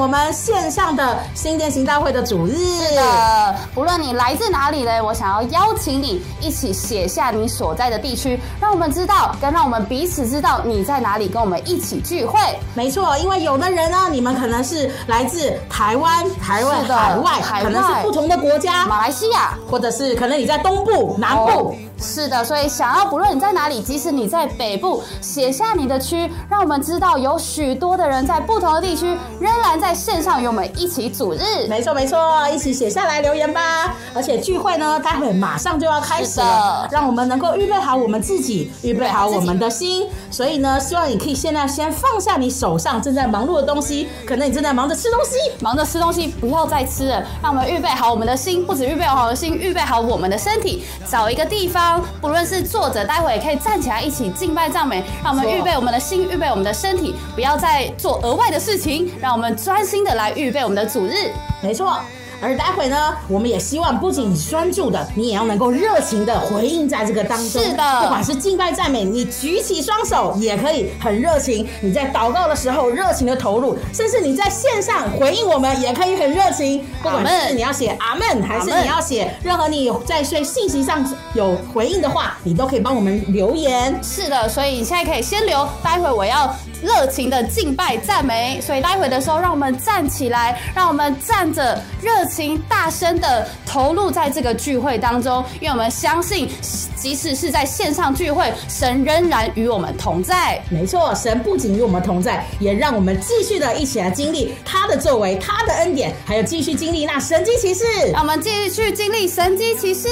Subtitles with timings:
[0.00, 2.54] 上我们线上的新店行大会的主日。
[2.56, 12.40] 是的，不论你来自哪里嘞，我想要邀请你一起写下你所在的地区，让我们知道，跟让我们彼此知道你在哪里，跟我们一起聚会。
[12.74, 19.58] 没错，因为有的人呢，你们可能是来自台湾、海外，海外可能是不同的国家，马来西亚。
[19.70, 21.42] 或者是可能你在东部、南部。
[21.42, 31.66] 哦是的，所以想要不论你在哪里，即使你在北部，写下你的区，让我们知道有许多的人在不同的地区，仍然在线上与我们一起组日。
[31.68, 33.94] 没错没错，一起写下来留言吧。
[34.14, 40.08] 而且聚会呢，待会马上就要开始了，让我们能够预备好我们自己，预备好我们的心。
[40.30, 51.89] 所以呢，希望你可以现在先放下你手上正在忙碌的东西，可能你正在忙着吃东西，忙着吃东西，不要再吃了，让我们预备好我们的心，不止预备好我们的心，预备好我们的身体，找一个地方，
[52.20, 61.14] 不论是坐着，待会也可以站起来一起敬拜赞美，让我们预备我们的心，预备我们的身体，不要再做额外的事情，让我们专心的来预备我们的主日。
[61.62, 61.98] 没错。
[62.40, 67.62] 而待会呢，我们也希望不仅专注的，你也要能够热情的回应在这个当中。
[67.62, 76.84] 是的不管是敬拜赞美，你举起双手也可以很热情；你在祷告的时候热情的投入，甚至你在线上回应我们也可以很热情。
[77.02, 83.98] 不管是你要写阿门，还是你要写任何你在对信息上有回应的话，你都可以帮我们留言。
[84.02, 96.48] 是的，所以你现在可以先留，待会我要热情的敬拜赞美，所以待会的时候，让我们站起来，让我们站着热情大声的投入在这个聚会当中，因为我们相信，
[96.96, 100.60] 即使是在线上聚会，神仍然与我们同在。
[100.70, 107.84] 没错，神不仅与我们同在，也让我们继续的一起来经历他的作为、他的恩典，还有继续经历那神机骑士。
[108.12, 110.08] 让我们继续经历神迹奇事。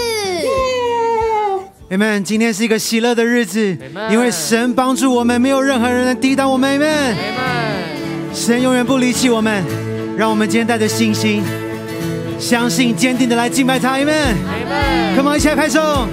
[1.90, 2.22] Amen。
[2.22, 3.76] 今天是一个喜乐的日子
[4.10, 6.78] 因为神帮助我们，没有任何人能抵挡我们。
[6.78, 7.14] Amen。
[8.34, 9.64] 神永远不离弃我们，
[10.16, 11.42] 让我们今天带着信心、
[12.38, 13.96] 相信、坚定的来敬拜他。
[13.96, 14.34] Amen。
[15.16, 16.06] Come on，一起来拍手。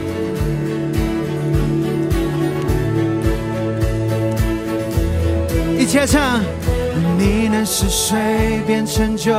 [5.78, 6.42] 一起来唱。
[7.18, 9.34] 你能使水变成酒，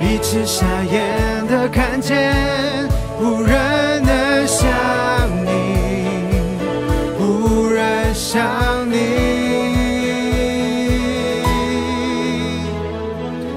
[0.00, 2.34] 一只瞎眼的看见，
[3.20, 3.58] 无人
[8.30, 8.44] 想
[8.90, 8.94] 你。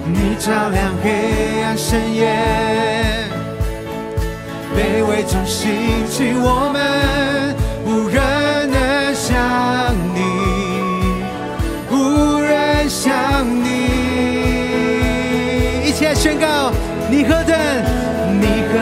[0.06, 2.32] 你照亮黑暗深夜，
[4.74, 6.80] 卑微中兴起我们，
[7.86, 10.20] 无人能像你，
[11.92, 13.12] 无人像
[13.46, 13.68] 你。
[15.86, 16.72] 一起来宣告：
[17.10, 17.54] 你何等，
[18.40, 18.80] 你何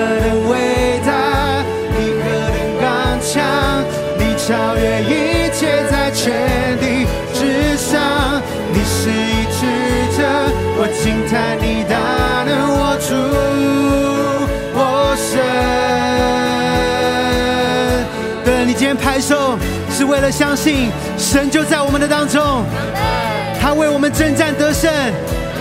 [19.99, 22.63] 是为了相信神就在我们的当中，
[23.59, 24.89] 他为我们征战得胜。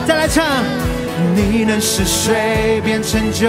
[0.06, 0.44] 再来唱，
[1.34, 3.49] 你能使水变成酒，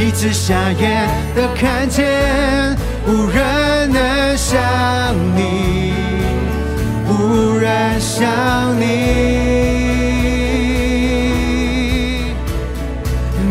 [0.00, 1.06] 一直瞎眼
[1.36, 2.74] 的看见，
[3.06, 4.58] 无人能像
[5.36, 5.92] 你，
[7.06, 8.26] 无人像
[8.80, 8.86] 你。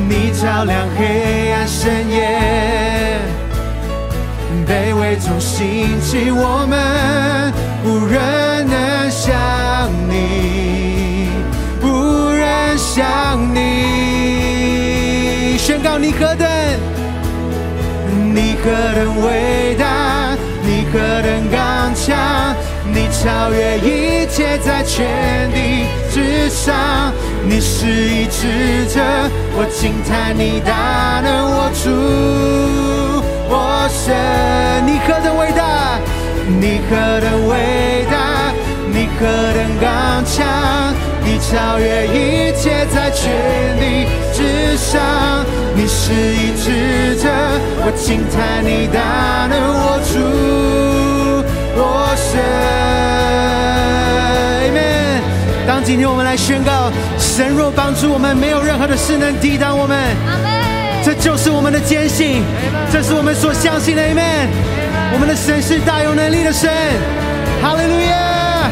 [0.09, 2.81] 你照亮黑暗深夜，
[5.12, 7.52] 卑微中兴起我们，
[7.84, 9.36] 无人能像
[10.10, 11.28] 你，
[11.82, 13.60] 无人像你。
[15.58, 16.48] 宣告你何等，
[18.34, 22.56] 你何等伟大，你何等刚强，
[22.94, 27.12] 你超越一切，在全地之上。
[27.44, 29.02] 你是一智者，
[29.57, 31.92] 我惊叹你大能，我主，
[33.51, 34.15] 我神。
[34.88, 36.00] 你何等伟大，
[36.48, 38.15] 你何等伟大，
[38.88, 40.48] 你何等刚强，
[41.24, 43.30] 你超越一切，在全
[43.77, 45.01] 地之上。
[45.75, 47.30] 你是一智者，
[47.83, 50.13] 我惊叹你大能，我主，
[51.75, 51.81] 我
[52.15, 52.39] 神。
[55.68, 59.97] 当今天我们来宣告，神若帮助我们，没有任何的事能抵挡我们。
[61.03, 62.44] 这就是我们的坚信，
[62.94, 64.45] 这是我们所相信的，Amen。
[65.13, 66.69] 我们的神是大有能力的神，
[67.62, 68.69] 哈利路亚。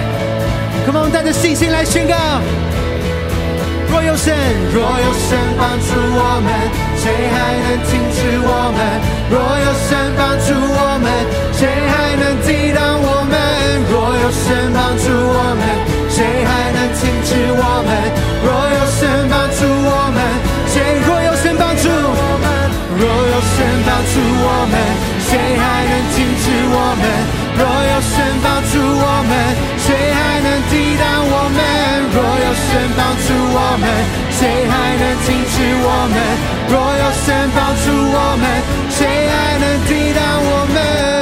[0.85, 2.13] Come on，带着信心来宣告。
[3.89, 4.29] 若有神，
[4.69, 6.53] 若有神帮助我们，
[7.01, 8.79] 谁还能停止我们？
[9.33, 11.09] 若有神帮助我们，
[11.57, 13.33] 谁还能抵挡我们？
[13.89, 15.65] 若有神帮助我们，
[16.13, 17.89] 谁还能停止我们？
[18.45, 20.21] 若有神帮助我们，
[20.69, 20.77] 谁
[21.07, 21.38] 若有。
[22.99, 24.75] 若有神帮助我们
[25.23, 27.03] 谁还能停止我们？
[27.55, 29.31] 若有神帮助我们
[29.79, 31.59] 谁还能抵挡我们？
[32.11, 32.67] 若有神
[32.97, 33.87] 帮助我们
[34.35, 36.19] 谁还能停止我们？
[36.67, 38.43] 若有神帮助我们
[38.89, 41.18] 谁还能抵挡我们？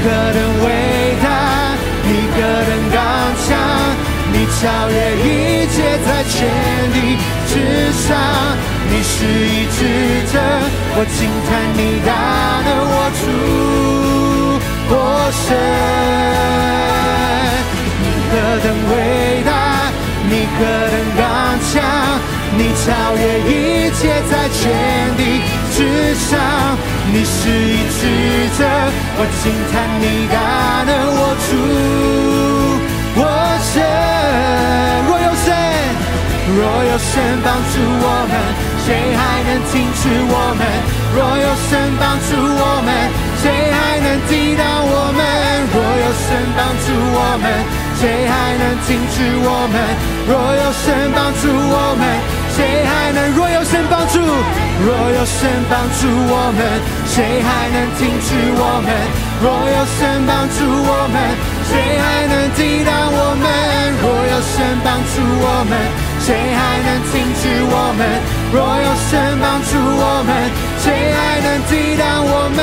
[0.00, 0.66] 你何等伟
[1.22, 1.26] 大，
[2.04, 2.96] 你何等刚
[3.36, 3.48] 强，
[4.32, 4.58] 你超
[4.88, 5.76] 越一切，
[6.06, 6.32] 在天
[6.90, 6.96] 地
[7.46, 7.52] 之
[7.92, 8.16] 上，
[8.88, 9.78] 你是一智
[10.32, 10.34] 者，
[10.96, 12.10] 我惊叹你大
[12.64, 13.22] 能握住
[14.88, 14.94] 我
[15.36, 15.44] 神。
[18.00, 18.32] 你何
[18.64, 18.92] 等伟
[19.44, 19.52] 大，
[20.30, 20.58] 你何
[20.88, 21.20] 等刚
[21.68, 21.76] 强，
[22.90, 24.66] 超越一切，在全
[25.16, 25.22] 地
[25.70, 26.40] 之上，
[27.12, 28.02] 你是一智
[28.58, 28.66] 者，
[29.14, 30.34] 我惊叹你大
[30.82, 31.48] 能握住
[33.14, 33.22] 我
[33.62, 33.78] 神。
[35.06, 35.54] 若有神，
[36.50, 36.58] 若
[36.90, 37.14] 有神
[37.46, 38.34] 帮助我们，
[38.82, 40.66] 谁还能停止我们？
[41.14, 42.90] 若有神帮助我们，
[43.38, 45.22] 谁还能抵挡我们？
[45.70, 46.26] 若有神
[46.58, 47.46] 帮助我们。
[48.00, 49.78] 谁还能停止我们？
[50.26, 52.02] 若有神帮助我们，
[52.60, 53.32] 谁还能？
[53.32, 56.60] 若有神帮助，若有神帮助我们，
[57.08, 58.92] 谁还能停止我们？
[59.40, 61.16] 若有神帮助我们，
[61.64, 63.48] 谁还能抵挡我们？
[64.02, 65.72] 若有神帮助我们，
[66.20, 68.04] 谁还能停止我们？
[68.52, 70.28] 若有神帮助我们，
[70.84, 70.84] 谁
[71.16, 72.60] 还能抵挡我们？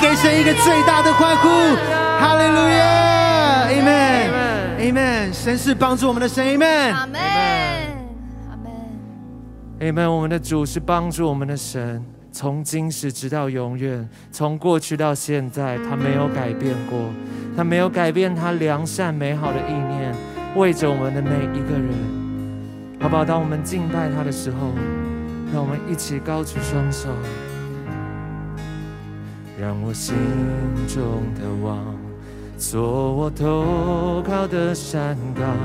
[0.00, 1.48] 给神一个最大的欢呼！
[2.20, 5.32] 哈利路亚！Amen！Amen！
[5.32, 6.92] 神是帮助我们的神，Amen！
[6.92, 7.20] 阿门，
[8.48, 8.70] 阿门。
[9.80, 10.08] Amen。
[10.08, 16.98] 我们的主是帮助我们的神，从今时直到永远，从过去到现在，他没有改变过，
[17.56, 20.14] 他没有改变他良善美好的意念，
[20.54, 21.92] 为着我们的每一个人，
[23.00, 23.24] 好不好？
[23.24, 24.72] 当我们敬拜他的时候，
[25.52, 27.08] 让我们一起高举双手，
[29.60, 30.14] 让我心
[30.86, 31.02] 中
[31.34, 31.96] 的王
[32.56, 35.56] 做我投靠的山岗。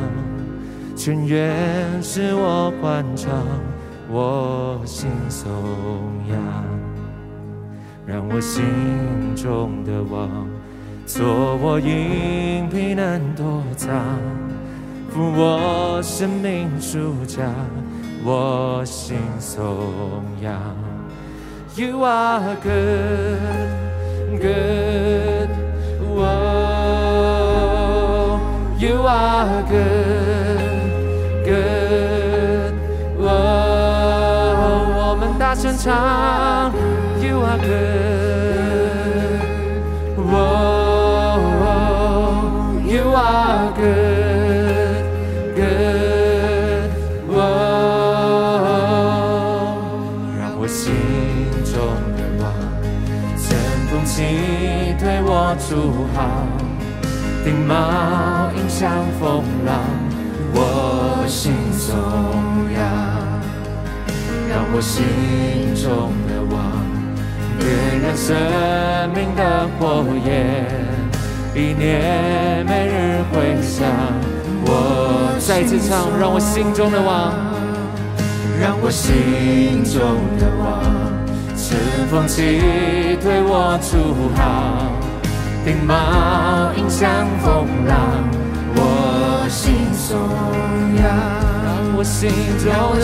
[0.96, 3.32] 全愿使我欢唱，
[4.10, 5.52] 我心颂
[6.30, 6.40] 扬，
[8.06, 8.64] 让我心
[9.36, 10.48] 中的王
[11.06, 13.92] 做我隐蔽能躲藏，
[15.10, 17.52] 扶我生命主家，
[18.24, 19.66] 我心颂
[20.42, 20.93] 扬。
[21.77, 23.69] You are good,
[24.41, 25.49] good.
[27.19, 28.41] Whoa,
[28.79, 30.59] you are good,
[31.45, 32.73] good.
[33.17, 33.31] Whoa,
[34.99, 36.73] 我们大声唱，
[37.23, 37.79] You are good.
[40.17, 41.39] Whoa,
[42.85, 44.12] you are good,
[55.54, 56.48] 我主好，
[57.46, 59.78] 顶帽迎向风浪，
[60.52, 61.96] 我心颂
[62.74, 62.82] 扬，
[64.50, 65.06] 让我心
[65.76, 66.58] 中的王
[67.60, 68.36] 点燃生
[69.14, 70.66] 命的火焰，
[71.54, 73.86] 一念每日回响。
[74.66, 77.32] 我再次唱，让我心中的王。
[78.60, 80.02] 让我心中
[80.40, 80.82] 的王
[81.56, 81.78] 乘
[82.10, 82.42] 风起，
[83.22, 84.90] 对我主好，
[85.66, 85.94] 顶帽
[86.76, 87.96] 迎向风浪，
[88.76, 90.20] 我心颂
[90.98, 91.04] 扬。
[91.66, 92.30] 让我心
[92.60, 92.66] 中
[93.00, 93.04] 的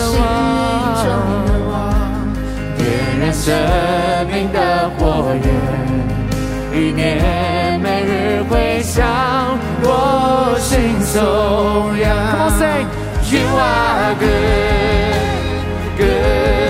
[1.70, 1.72] 望
[2.76, 2.80] 点
[3.18, 3.48] 燃生
[4.30, 5.44] 命的火焰，
[6.72, 9.06] 一念每日回响，
[9.82, 12.04] 我心颂扬。
[12.30, 12.84] Come on, say,
[13.30, 15.16] You are good,
[15.96, 16.69] good.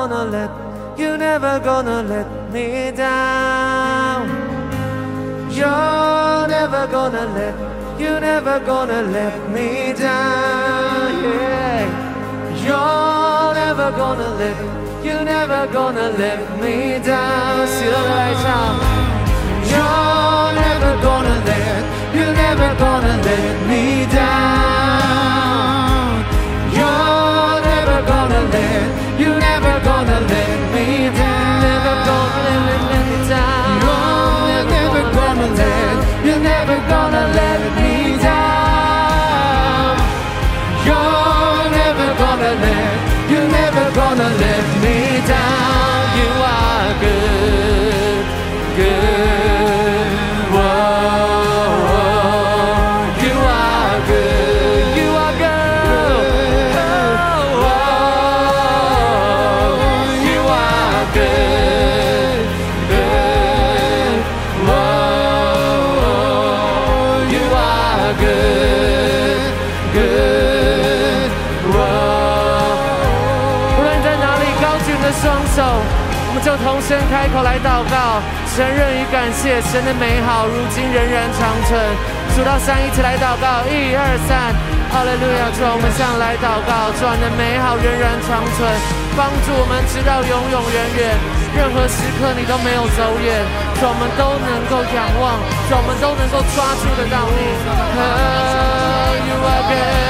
[0.00, 0.50] gonna let,
[0.98, 4.28] you never gonna let me down.
[5.50, 7.54] You're never gonna let,
[8.00, 11.22] you never gonna let me down.
[11.24, 12.06] Yeah.
[12.64, 14.56] You're never gonna let,
[15.04, 17.66] you never gonna let me down.
[17.66, 18.44] 喜乐的来唱。
[19.70, 21.82] You're never gonna let,
[22.14, 25.16] you're never gonna let me down.
[26.72, 28.99] You're never gonna let,
[77.31, 78.19] 口来祷告，
[78.53, 81.79] 承认与感谢神的美好，如今仍然长存。
[82.35, 84.51] 数到三，一起来祷告，一二三，
[84.91, 85.47] 哈利路亚！
[85.55, 88.67] 主，我们向来祷告，主，你的美好仍然长存，
[89.15, 91.15] 帮助我们直到永永远远，
[91.55, 93.43] 任何时刻你都没有走远，
[93.79, 95.39] 主，我们都能够仰望，
[95.71, 97.39] 主，我们都能够抓住得到你。
[97.95, 100.01] Oh, you are good.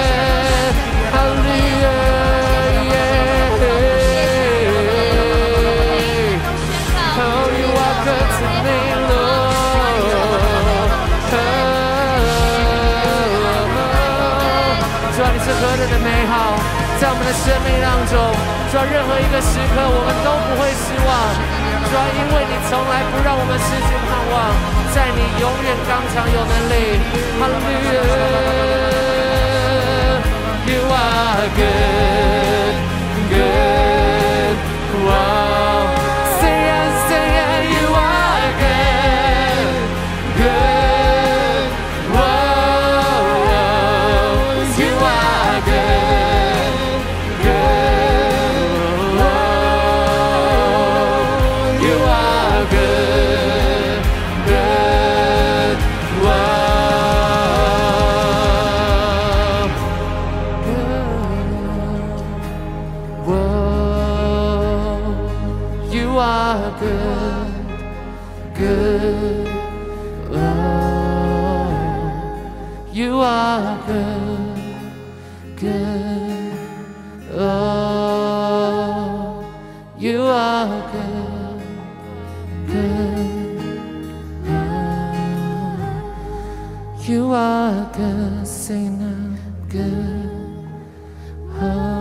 [15.52, 16.56] 是何等的美好，
[16.98, 18.16] 在我们的生命当中，
[18.72, 21.12] 主要，任何一个时刻我们都不会失望。
[21.92, 24.56] 主要，因为你从来不让我们失去盼望，
[24.96, 27.04] 在你永远刚强有能力。
[27.36, 28.00] Hallelujah.
[30.72, 32.80] You are good,
[33.28, 34.56] good.
[35.04, 36.11] Wow.
[87.10, 89.38] You are good, sing now,
[89.70, 90.30] good.
[91.60, 92.01] Oh,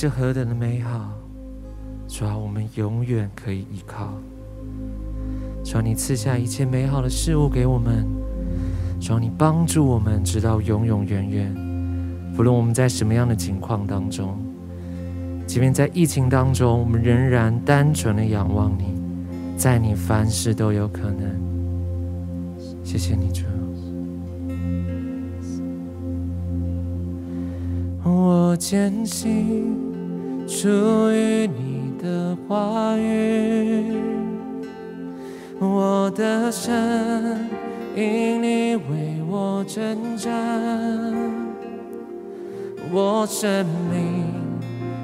[0.00, 1.10] 是何等的美好！
[2.06, 4.12] 主啊，我们永远可以依靠。
[5.64, 8.06] 主啊，你赐下一切美好的事物给我们。
[9.00, 11.52] 主啊，你帮助我们直到永永远远。
[12.36, 14.38] 不论我们在什么样的情况当中，
[15.48, 18.94] 即便在疫情当中，我们仍然单纯的仰望你，
[19.56, 21.28] 在你凡事都有可能。
[22.84, 23.42] 谢谢你，主。
[28.04, 29.76] 我坚信
[30.60, 30.68] 属
[31.12, 33.92] 于你的话语，
[35.60, 37.48] 我的神
[37.94, 40.34] 因你为我征战，
[42.90, 44.24] 我生命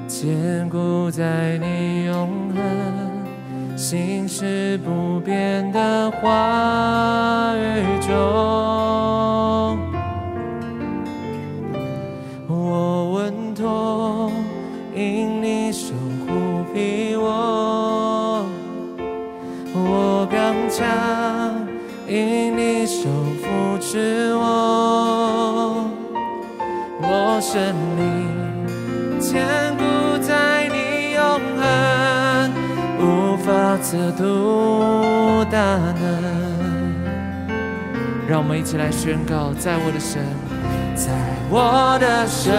[0.09, 8.84] 坚固在你永恒心事不变的话语中。
[22.07, 23.09] 因你手
[23.41, 24.43] 扶持我；
[27.01, 28.29] 我我生命，
[29.19, 29.43] 坚
[29.77, 29.83] 固
[30.21, 31.23] 在你永
[31.57, 32.51] 恒，
[32.99, 35.57] 无法测度大
[35.99, 36.05] 能。
[38.27, 40.21] 让我们一起来宣告，在我的神，
[40.95, 41.11] 在
[41.49, 42.53] 我的神，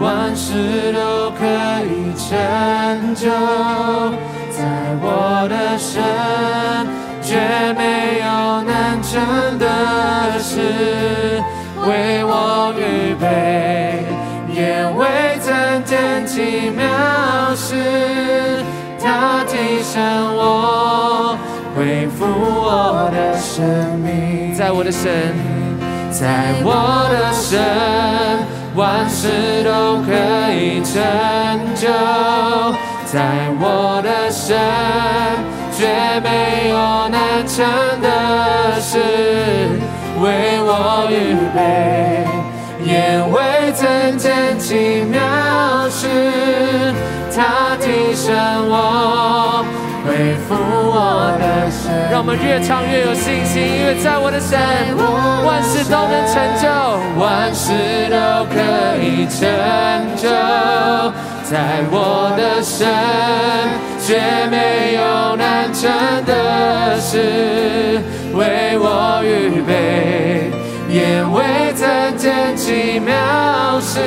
[0.00, 1.44] 万事都可
[1.84, 3.28] 以成就。
[4.68, 6.02] 在我的神，
[7.22, 7.38] 绝
[7.72, 11.42] 没有难成的事，
[11.86, 14.04] 为我预备，
[14.52, 16.84] 也未曾见奇妙
[17.56, 18.62] 事，
[19.00, 21.38] 他提升我，
[21.74, 24.54] 恢复我的生命。
[24.54, 25.34] 在我的神，
[26.10, 27.58] 在我的神，
[28.74, 30.12] 万事都可
[30.52, 30.94] 以成
[31.74, 31.88] 就。
[33.10, 34.54] 在我的身，
[35.72, 35.86] 却
[36.20, 37.64] 没有难成
[38.02, 38.98] 的事，
[40.20, 42.26] 为我预备，
[42.84, 45.18] 也未曾见奇妙
[45.88, 46.06] 事，
[47.34, 48.36] 他提升
[48.68, 49.64] 我，
[50.08, 52.08] 恢复我的神。
[52.10, 54.58] 让我们越唱越有信心，因为在我的神，
[55.44, 56.64] 万事都能成就，
[57.20, 58.16] 万事都
[58.48, 58.56] 可
[59.04, 59.44] 以成
[60.16, 60.24] 就。
[61.44, 62.88] 在我的神，
[64.00, 64.18] 绝
[64.50, 65.90] 没有难成
[66.24, 68.00] 的事，
[68.34, 70.50] 为我预备，
[70.88, 73.98] 也未曾见奇妙事，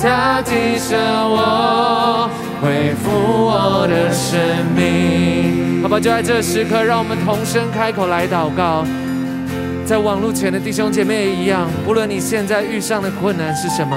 [0.00, 0.98] 他提升
[1.30, 2.28] 我，
[2.60, 4.38] 恢复我的生
[4.74, 5.82] 命。
[5.82, 8.84] 好吧，就在这时刻，让我们同声开口来祷告。
[9.86, 13.96] 在网络前的弟兄姐妹也一样，不论你现在遇上的困难是什么。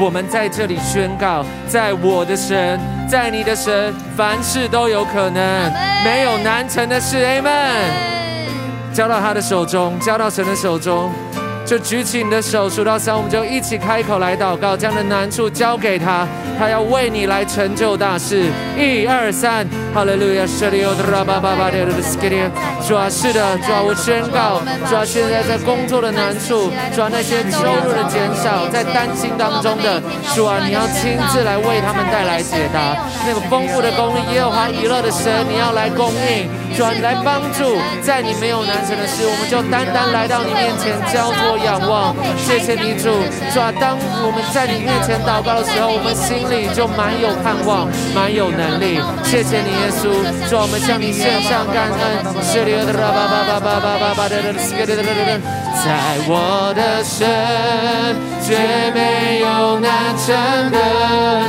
[0.00, 5.72] 我们在这里宣告，在我的神，在你的神，凡事都有可能，
[6.04, 7.16] 没有难成的事。
[7.16, 8.12] Amen。
[8.92, 11.10] 交到他的手中，交到神的手中。
[11.72, 18.44] 就举起你的手，数到三，我们就一起开口来祷告，将的难处交给他，他要为你来成就大事。
[18.76, 20.46] 一二三，哈利路亚！
[20.46, 20.76] 是的，
[22.86, 29.98] 主啊，是的，主，我宣告，主啊，现在在工作的难处，主啊，那些收入的减少，在担心当中的，
[30.34, 33.00] 主啊，你要亲自来为他们带来解答。
[33.26, 41.52] 那个丰富的供应，耶和华娱乐的神，你要来供应，主，来帮助，在你没有难成的事，我们就单单来到你面前交托。
[41.62, 43.22] 仰望，谢谢你主，
[43.54, 43.70] 主啊！
[43.78, 48.98] 当我们在你面前祷告的时候，我们心里就满有盼望，满有能力。
[49.22, 50.10] 谢谢你，耶稣，
[50.50, 50.58] 主！
[50.58, 52.02] 我们向你献上感恩。
[55.84, 57.26] 在我的身，
[58.42, 58.56] 绝
[58.94, 60.34] 没有难成
[60.70, 60.78] 的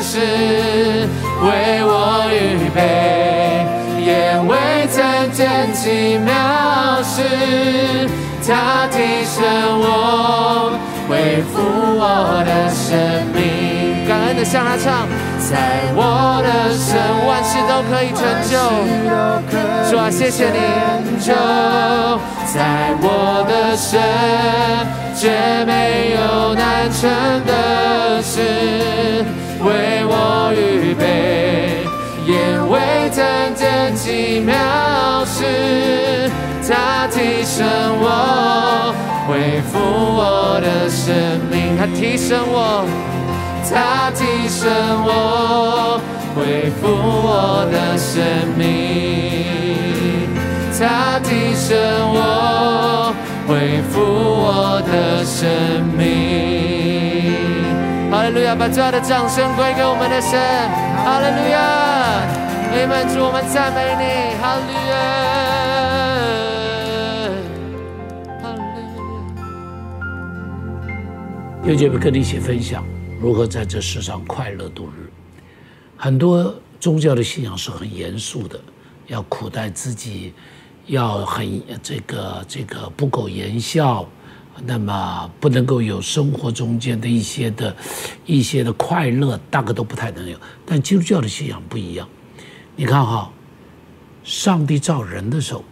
[0.02, 0.18] 事，
[5.84, 6.32] 奇妙
[7.04, 7.20] 事。
[8.46, 9.44] 他提升
[9.82, 11.12] 我，恢
[11.52, 11.60] 复
[12.00, 12.96] 我的生
[13.34, 14.08] 命。
[14.08, 15.08] 感恩的向他唱，
[15.40, 16.96] 在我的神，
[17.28, 18.54] 万事都可以成就。
[19.90, 20.60] 主啊，谢谢你。
[21.20, 21.34] 就
[22.54, 24.00] 在我的神，
[25.14, 27.10] 绝没有难成
[27.46, 28.40] 的事，
[29.60, 29.68] 为
[30.06, 31.63] 我预备，
[32.74, 34.56] 未曾见奇妙
[35.26, 36.32] 事。
[36.68, 37.64] 他提升
[38.02, 38.96] 我，
[39.28, 41.14] 恢复我的生
[41.52, 41.78] 命。
[41.78, 42.84] 他提升我，
[43.70, 44.66] 他提升
[45.06, 46.02] 我，
[46.34, 48.24] 恢复我的生
[48.58, 48.66] 命。
[50.80, 51.78] 他提升
[52.12, 53.14] 我，
[53.48, 55.48] 恢复我的生
[55.96, 56.02] 命。
[58.10, 58.56] 哈利路亚！
[58.56, 60.40] 把最后的掌声归给我们的神。
[61.06, 62.43] 哈利路亚！
[62.74, 63.08] 阿门！
[63.08, 64.04] 主，我们赞美你。
[64.42, 64.98] 哈利路亚！
[71.66, 72.84] 又姐妹跟你一起分享
[73.22, 75.08] 如何在这世上快乐度日。
[75.96, 78.60] 很多宗教的信仰是很严肃的，
[79.06, 80.34] 要苦待自己，
[80.88, 84.04] 要很这个这个不苟言笑，
[84.66, 87.76] 那么不能够有生活中间的一些的
[88.26, 90.36] 一些的快乐，大概都不太能有。
[90.66, 92.10] 但基督教的信仰不一样，
[92.76, 93.32] 你看哈，
[94.24, 95.64] 上帝造人的时候，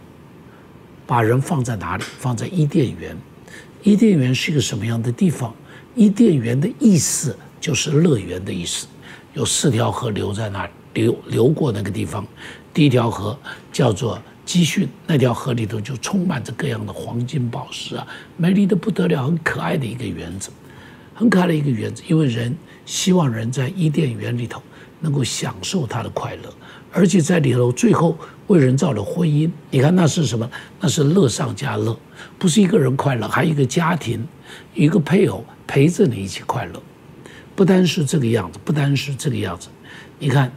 [1.04, 2.04] 把人放在哪里？
[2.18, 3.16] 放在伊甸园。
[3.82, 5.52] 伊甸园是一个什么样的地方？
[5.96, 8.86] 伊甸园的意思就是乐园的意思，
[9.34, 12.24] 有四条河流在那流流过那个地方。
[12.72, 13.36] 第一条河
[13.72, 20.50] 叫做基训，那条河里头就充满着各样的黄金宝石啊，美丽的不得了，很可爱的一个园子，
[21.14, 22.04] 很可爱的一个园子。
[22.06, 24.62] 因为人希望人在伊甸园里头
[25.00, 26.54] 能够享受他的快乐，
[26.92, 28.16] 而且在里头最后
[28.48, 29.50] 为人造了婚姻。
[29.70, 30.48] 你看那是什么？
[30.80, 31.98] 那是乐上加乐，
[32.38, 34.26] 不是一个人快乐，还有一个家庭，
[34.74, 36.82] 一个配偶陪着你一起快乐。
[37.54, 39.68] 不单是这个样子，不单是这个样子。
[40.18, 40.52] 你看，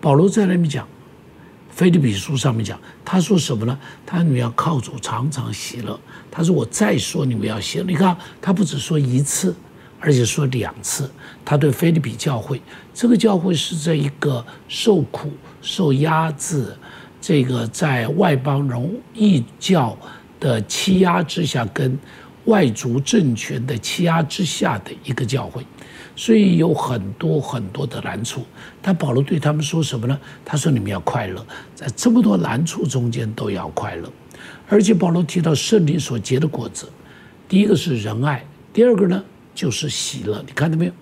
[0.00, 0.84] 保罗在那边讲，
[1.70, 3.78] 《菲利比书》上面讲，他说什么呢？
[4.06, 5.98] 他说你们要靠主常常喜乐。
[6.30, 7.84] 他说我再说你们要喜乐。
[7.84, 9.54] 你看，他不只说一次，
[9.98, 11.10] 而且说两次。
[11.44, 12.60] 他对菲利比教会，
[12.94, 16.74] 这个教会是在一个受苦、受压制，
[17.20, 19.96] 这个在外邦人异教
[20.38, 21.98] 的欺压之下，跟
[22.46, 25.64] 外族政权的欺压之下的一个教会。
[26.16, 28.44] 所以有很多很多的难处，
[28.82, 30.18] 但保罗对他们说什么呢？
[30.44, 34.12] 他说：“你们要快乐，在这么多难处中间都要快乐。”
[34.68, 36.90] 而且保罗提到圣灵所结的果子，
[37.48, 39.22] 第一个是仁爱，第二个呢
[39.54, 40.42] 就是喜乐。
[40.46, 40.92] 你看到没有？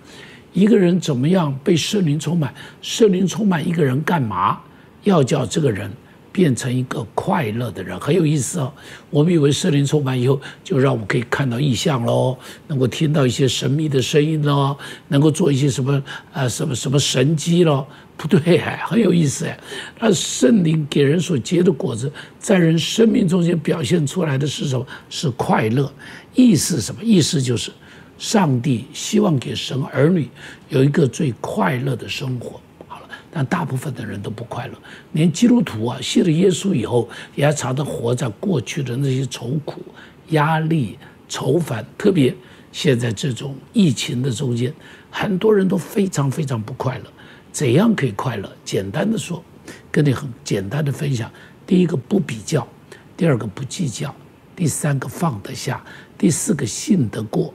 [0.59, 2.53] 一个人怎么样被圣灵充满？
[2.81, 4.59] 圣灵充满一个人干嘛？
[5.03, 5.89] 要叫这个人。
[6.31, 8.71] 变成一个快乐的人很有意思哦。
[9.09, 17.85] 我们以为圣灵充满以后，就让我们可以看到异象喽，能够听到一些神秘的声音喽，能够做一些什么呃什么什么神迹喽？
[18.15, 19.59] 不对，很有意思哎。
[19.99, 24.85] 那圣灵给人所结的果子，在人生命中间表现出来的是什么？
[25.09, 25.91] 是快乐。
[26.35, 27.03] 意思什么？
[27.03, 27.71] 意思就是
[28.19, 30.29] 上帝希望给神儿女
[30.67, 32.59] 有一个最快乐的生活。
[32.87, 34.73] 好了但大部分的人都不快乐，
[35.13, 39.81] 连基督徒啊，信了耶稣以后，也要常常活在过去的那些愁苦、
[40.29, 41.85] 压力、愁烦。
[41.97, 42.35] 特别
[42.71, 44.73] 现在这种疫情的中间，
[45.09, 47.05] 很多人都非常非常不快乐。
[47.51, 48.51] 怎样可以快乐？
[48.65, 49.41] 简单的说，
[49.89, 51.31] 跟你很简单的分享：
[51.65, 52.67] 第一个不比较，
[53.15, 54.13] 第二个不计较，
[54.55, 55.81] 第三个放得下，
[56.17, 57.53] 第四个信得过，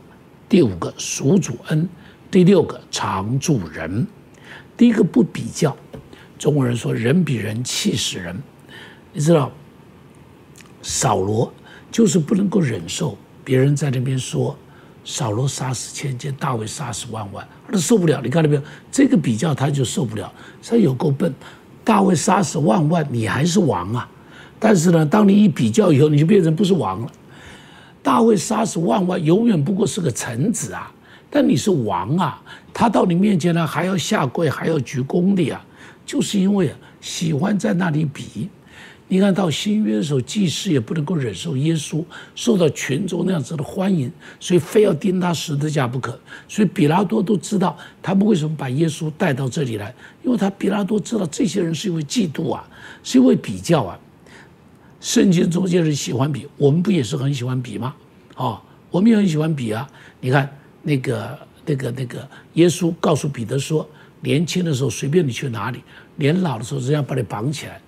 [0.54, 1.88] 第五个属主恩，
[2.30, 4.06] 第六个常助人。
[4.76, 5.76] 第一个不比较，
[6.38, 8.40] 中国人说人比人气死人，
[9.12, 9.50] 你知道，
[10.80, 11.52] 扫罗
[11.90, 14.56] 就是不能够忍受别人在那边说
[15.04, 18.20] 扫罗杀死千千，大卫杀死万万，他受不了。
[18.22, 18.62] 你看到没有？
[18.92, 21.34] 这个比较他就受不了，他有够笨。
[21.82, 24.08] 大卫杀死万万，你还是王啊！
[24.60, 27.10] 但是呢，当你一比较以后，你就变成不是王了。
[28.04, 30.92] 大卫杀死万万，永远不过是个臣子啊。
[31.30, 32.40] 但你是王啊，
[32.74, 35.64] 他到你面前呢，还要下跪，还要鞠躬的呀，
[36.04, 38.50] 就是因为喜欢在那里比。
[39.08, 46.18] 你看到新约的时候，祭司也不能够忍受耶稣受到群众那样子的欢迎，所以非要钉他十字架不可。
[46.46, 52.68] 所以比拉多都知道他们为什么把耶稣带到这里来，因为他比拉多知道这些人是因为嫉妒啊，
[53.02, 53.98] 是因为比较啊。
[55.04, 57.94] 圣经中间人喜欢比，我们不也是很喜欢比吗？
[58.36, 58.58] 哦，
[58.90, 59.86] 我们也很喜欢比啊。
[60.18, 60.48] 你看。
[60.86, 63.88] 那个、那个、那个，耶稣告诉彼得说
[64.20, 65.82] ：“年轻的时候随便你去哪里，
[66.16, 67.80] 年老的时候人家把你绑起来。”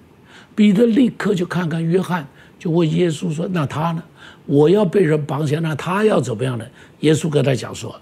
[0.56, 2.26] 彼得立刻就看看约翰，
[2.58, 4.02] 就问耶稣说：“那他呢？
[4.46, 6.64] 我要被人绑起来，那他要怎么样呢？”
[7.00, 7.94] 耶稣跟他讲说：“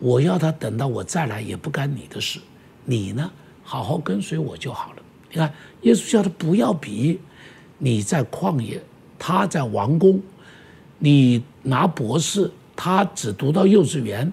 [0.00, 2.40] 我要他等到我再来，也不干你的事。
[2.86, 3.30] 你呢，
[3.62, 5.52] 好好跟随我就好了。”你看，
[5.82, 7.20] 耶稣叫他不要比，
[7.80, 8.80] 你在旷野，
[9.18, 10.20] 他在王宫，
[10.98, 12.48] 你拿博士。
[12.82, 14.32] 他只读到幼稚园，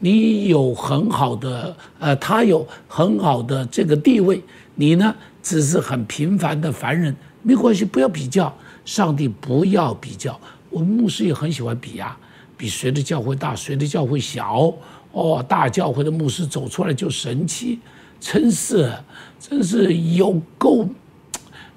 [0.00, 4.42] 你有很好的呃，他有很好的这个地位，
[4.74, 8.52] 你呢只是很平凡的凡人，没关系，不要比较，
[8.84, 10.36] 上帝不要比较。
[10.70, 12.16] 我们牧师也很喜欢比呀，
[12.56, 14.74] 比谁的教会大，谁的教会小。
[15.12, 17.78] 哦，大教会的牧师走出来就神奇，
[18.18, 18.92] 真是，
[19.38, 20.88] 真是有够，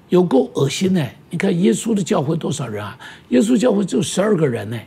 [0.08, 1.04] 有够恶心呢。
[1.30, 2.98] 你看耶稣的教会多少人啊？
[3.28, 4.78] 耶稣教会只有十二个人呢。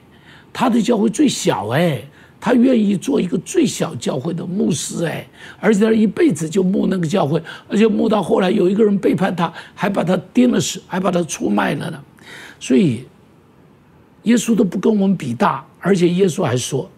[0.53, 2.03] 他的教会最小哎，
[2.39, 5.25] 他愿意做一个最小教会的牧师哎，
[5.59, 12.03] 而且他一辈子就牧那个教会，而且牧到后来有一个人背叛他，还把他钉了死，还把他出卖了呢。
[12.59, 13.05] 所以，
[14.23, 16.89] 耶稣都不跟我们比大，而且耶稣还说，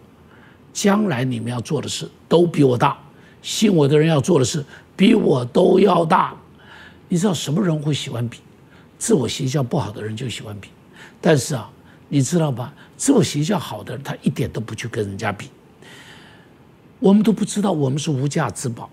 [0.72, 2.98] 将来你们要做的事都比我大，
[3.40, 4.64] 信我的人要做的事
[4.96, 6.34] 比我都要大。
[7.08, 8.38] 你知道什么人会喜欢比？
[8.98, 10.68] 自我形象不好的人就喜欢比，
[11.20, 11.70] 但是啊。
[12.06, 12.72] 你知道吧？
[12.96, 15.48] 自我形象好的人，他一点都不去跟人家比。
[17.00, 18.88] 我们都不知道，我们是无价之宝，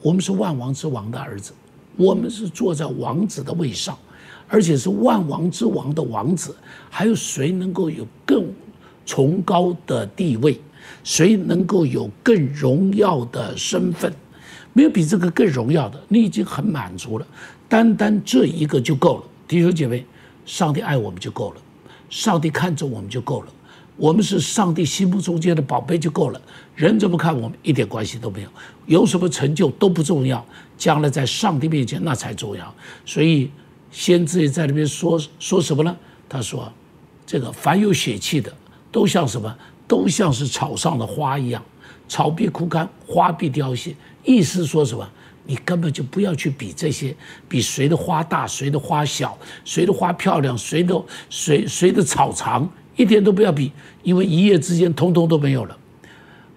[0.00, 1.52] 我们是万王之王的儿子，
[1.96, 3.96] 我们是坐在王子的位上，
[4.48, 6.56] 而且是万王之王的王子。
[6.90, 8.50] 还有谁能够有更
[9.04, 10.58] 崇高的地位？
[11.04, 14.12] 谁能够有更荣耀的身份？
[14.72, 17.26] 没有比这个更荣耀的，你已经很满足了。
[17.74, 20.06] 单单这一个就够了，弟兄姐妹，
[20.46, 21.56] 上帝爱我们就够了。
[22.08, 23.48] 上帝看中我们就够了，
[23.96, 26.40] 我们是上帝心目中间的宝贝就够了。
[26.76, 28.48] 人怎么看我们一点关系都没有，
[28.86, 30.46] 有什么成就都不重要，
[30.78, 32.72] 将来在上帝面前那才重要。
[33.04, 33.50] 所以
[33.90, 35.96] 先知也在那边说说什么呢？
[36.28, 36.72] 他说
[37.26, 38.54] ：“这个凡有血气的，
[38.92, 39.52] 都像什么？
[39.88, 41.60] 都像是草上的花一样，
[42.06, 45.10] 草必枯干，花必凋谢。”意思说什么？
[45.46, 47.14] 你根本就不要去比这些，
[47.48, 53.70] 比谁的花大，谁的花小，谁的花漂亮，谁的谁谁的草长，一点都不要比，
[54.02, 55.76] 因为一夜之间通通都没有了。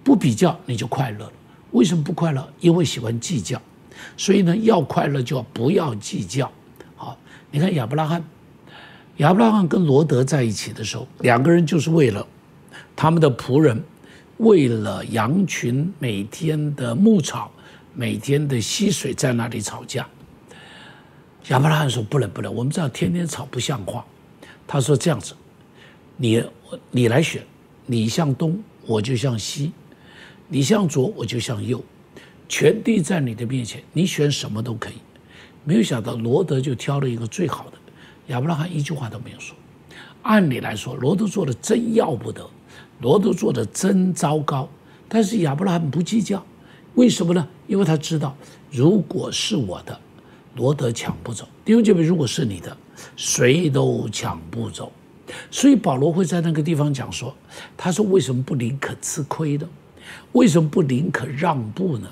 [0.02, 1.32] 不比较你就快乐了。
[1.72, 2.48] 为什么不快乐？
[2.60, 3.60] 因为喜欢计较。
[4.16, 6.50] 所以呢，要快乐就要不要计较。
[6.96, 7.18] 好，
[7.50, 8.24] 你看亚伯拉罕，
[9.18, 12.26] 亚伯拉罕跟罗德在一起的时候，两个人就是为了
[12.96, 13.82] 他们的仆人，
[14.38, 17.50] 为了羊群每天的牧草。
[17.98, 20.06] 每天的溪水在那里吵架。
[21.48, 24.06] 亚伯拉罕说：“不能不能，我们这样天天吵不像话。”
[24.68, 25.34] 他说：“这样子，
[26.16, 26.40] 你
[26.92, 27.42] 你来选，
[27.86, 29.72] 你向东，我就向西；
[30.46, 31.84] 你向左，我就向右。
[32.48, 34.94] 全地在你的面前，你选什么都可以。”
[35.66, 37.78] 没有想到罗德就挑了一个最好的。
[38.28, 39.56] 亚伯拉罕一句话都没有说。
[40.22, 42.48] 按理来说，罗德做的真要不得，
[43.00, 44.68] 罗德做的真糟糕。
[45.08, 46.46] 但是亚伯拉罕不计较。
[46.98, 47.46] 为什么呢？
[47.68, 48.36] 因为他知道，
[48.72, 49.96] 如果是我的，
[50.56, 52.76] 罗德抢不走；弟兄姐妹，如果是你的，
[53.14, 54.90] 谁都抢不走。
[55.48, 57.32] 所以保罗会在那个地方讲说
[57.78, 59.68] ：“他说为什么不宁可吃亏呢？
[60.32, 62.08] 为什么不宁可让步呢？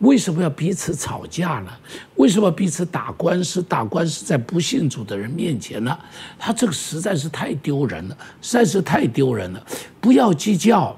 [0.00, 1.72] 为什么要彼此吵架呢？
[2.16, 3.62] 为什么彼此打官司？
[3.62, 5.98] 打官司在不信主的人面前呢？
[6.38, 9.66] 他这个实在是太丢人了，实在是太丢人了。
[9.98, 10.94] 不要计较，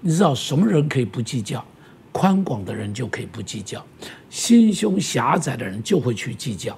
[0.00, 1.64] 你知道什么人可以不计较？”
[2.12, 3.84] 宽广的人就可以不计较，
[4.28, 6.76] 心胸狭窄的人就会去计较，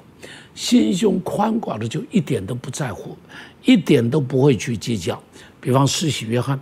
[0.55, 3.17] 心胸宽广的就一点都不在乎，
[3.65, 5.23] 一点都不会去计较。
[5.61, 6.61] 比方施洗约翰，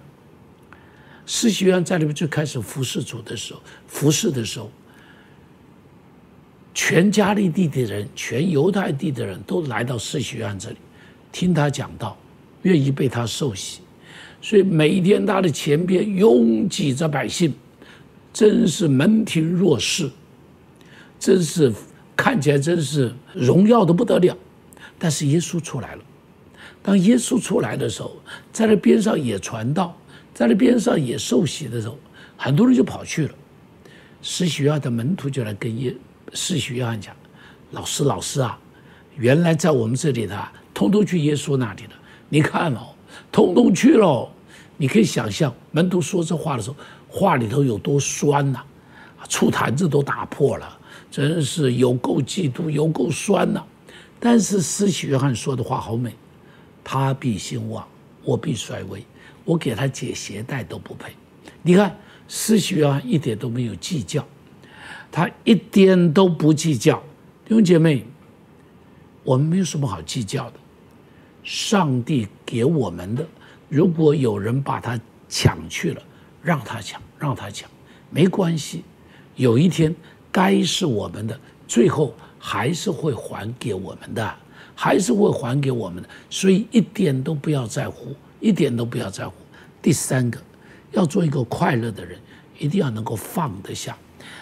[1.27, 4.71] 施洗约翰在里面最开始服侍主的时候，服侍的时候，
[6.73, 10.77] 全加利地的人，全犹太地的人都来到施洗约翰这里，
[11.33, 12.17] 听他讲道，
[12.63, 13.81] 愿意被他受洗，
[14.41, 17.53] 所以每一天他的前边拥挤着百姓。
[18.33, 20.11] 真是门庭若市，
[21.19, 21.73] 真是
[22.17, 24.37] 看起来真是荣耀的不得了。
[24.99, 26.03] 但是耶稣出来了，
[26.83, 28.15] 当耶稣出来的时候，
[28.53, 29.97] 在那边上也传道，
[30.33, 31.99] 在那边上也受洗的时候，
[32.37, 33.35] 很多人就跑去了。
[34.23, 35.95] 施洗约翰的门徒就来跟耶
[36.35, 37.17] 施洗约翰讲
[37.73, 38.59] ：“老师，老师啊，
[39.17, 41.91] 原来在我们这里的，通通去耶稣那里了。
[42.29, 42.95] 你看哦，
[43.33, 44.31] 通通去了。
[44.77, 46.77] 你可以想象，门徒说这话的时候。”
[47.11, 48.63] 话里头有多酸呐，
[49.29, 50.79] 醋坛子都打破了，
[51.11, 53.65] 真是有够嫉妒，有够酸呐。
[54.21, 56.15] 但是施洗约翰说的话好美，
[56.85, 57.85] 他必兴旺，
[58.23, 59.05] 我必衰微，
[59.45, 61.13] 我给他解鞋带都不配。
[61.63, 64.25] 你看施洗约翰一点都没有计较，
[65.11, 67.03] 他一点都不计较。
[67.45, 68.07] 弟兄姐妹，
[69.25, 70.61] 我们没有什么好计较的。
[71.43, 73.27] 上帝给我们的，
[73.69, 76.03] 如果有人把它抢去了。
[76.43, 77.69] 让他抢，让他抢，
[78.11, 78.85] 没关系。
[79.37, 79.95] 有一天，
[80.31, 84.37] 该是我们的，最后还是会还给我们的，
[84.75, 86.09] 还是会还给我们的。
[86.29, 89.35] 所以一点都不要在乎，一点都不要在乎。
[89.83, 90.39] 第三个，
[90.93, 92.19] 要做一个快乐的人，
[92.59, 93.97] 一定要能够放得下。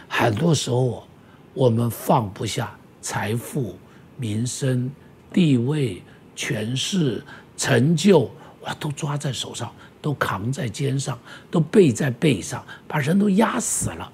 [0.09, 1.07] 很多时候，
[1.55, 3.79] 我们放不下财富、
[4.17, 4.91] 民生、
[5.33, 6.03] 地位、
[6.35, 7.23] 权势、
[7.57, 8.31] 成就，
[8.63, 9.73] 哇，都抓在手上。
[10.01, 11.19] 都扛在肩上，
[11.51, 14.11] 都背在背上，把人都压死了。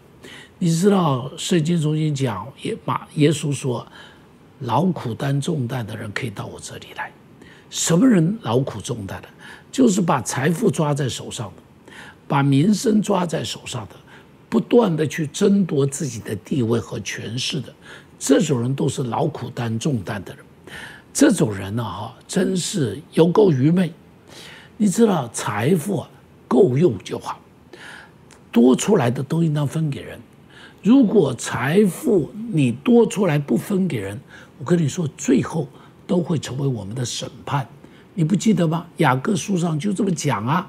[0.59, 3.87] 你知道圣经中间讲，耶马耶稣说，
[4.61, 7.13] 劳苦担重担的人可以到我这里来。
[7.71, 9.29] 什么人劳苦重担的？
[9.73, 11.93] 就是把财富抓在手上的，
[12.29, 13.97] 把民生抓在手上的，
[14.49, 17.75] 不断的去争夺自己的地位和权势的，
[18.19, 20.45] 这种人都是劳苦担重担的人。
[21.13, 23.93] 这种人呢，哈，真是有够愚昧。
[24.77, 26.11] 你知道财富啊，
[26.49, 27.39] 够用就好，
[28.51, 30.19] 多出来的都应当分给人。
[30.83, 34.21] 如果财富你多出来不分给人，
[34.59, 35.69] 我跟你说，最后
[36.07, 37.67] 都会成为我们的审判。
[38.15, 38.85] 你不记得吗？
[38.99, 40.69] 雅各书上就这么讲啊。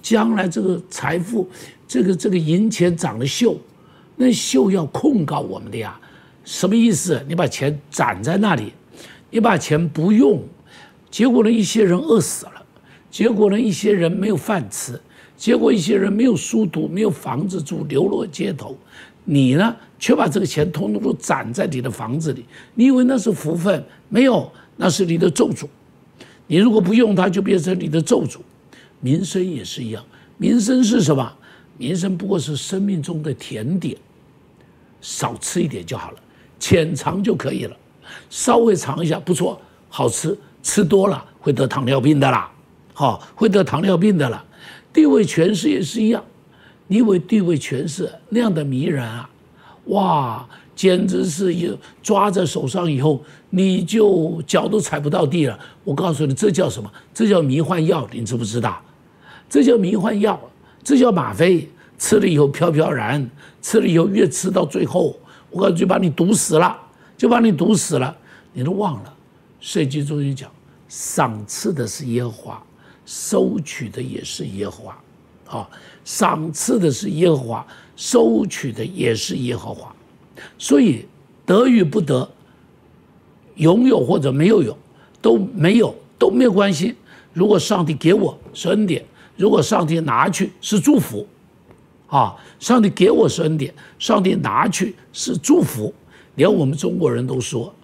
[0.00, 1.48] 将来这个财富，
[1.86, 3.56] 这个这个银钱长了锈，
[4.16, 6.00] 那锈要控告我们的呀。
[6.44, 7.24] 什么意思？
[7.28, 8.72] 你把钱攒在那里，
[9.30, 10.42] 你把钱不用，
[11.08, 12.61] 结果呢，一些人饿死了。
[13.12, 14.98] 结果呢，一些人没有饭吃，
[15.36, 18.76] 结果一些人没有书读，没有房子住，流落街头。
[19.24, 22.44] 你呢，却把这个钱通通都攒在你的房子里，
[22.74, 23.84] 你以为那是福分？
[24.08, 25.66] 没有，那是你的咒诅。
[26.46, 28.38] 你如果不用它，就变成你的咒诅。
[29.00, 30.02] 民生也是一样。
[30.38, 31.32] 民生是什么？
[31.76, 33.96] 民生不过是生命中的甜点，
[35.00, 36.18] 少吃一点就好了，
[36.58, 37.76] 浅尝就可以了。
[38.28, 42.51] 稍微尝一下不错，好吃，吃多了会得糖尿病的啦，
[42.92, 44.44] 好，会得糖尿病的了。
[44.92, 46.22] 地位权势也是一样，
[46.86, 49.28] 你以为地位权势那样的迷人啊？
[49.86, 55.58] 哇，简直是有抓在手上以后，你就脚都踩不到地了。
[55.84, 56.90] 我告诉你，这叫什么？
[57.14, 58.80] 这叫迷幻药，你知不知道？
[59.48, 60.38] 这叫迷幻药，
[60.84, 61.68] 这叫吗啡。
[61.98, 65.16] 吃了以后飘飘然，吃了以后越吃到最后，
[65.50, 66.76] 我告诉你就把你毒死了，
[67.16, 68.16] 就把你毒死了。
[68.52, 69.14] 你都忘了，
[69.60, 70.50] 圣经中间讲，
[70.88, 72.62] 赏赐的是耶和华，
[73.04, 74.98] 收取的也是耶和华。
[75.48, 75.68] 啊，
[76.04, 79.94] 赏赐的是耶和华，收取的也是耶和华。
[80.58, 81.04] 所以
[81.44, 82.28] 得与不得，
[83.56, 84.76] 拥有或者没有有，
[85.20, 86.94] 都没有都没有关系。
[87.34, 89.04] 如果上帝给我是恩典，
[89.36, 91.26] 如果上帝拿去是祝福。
[92.06, 95.92] 啊，上帝给我是恩典，上帝拿去是祝福。
[96.36, 97.74] 连我们中国人都说，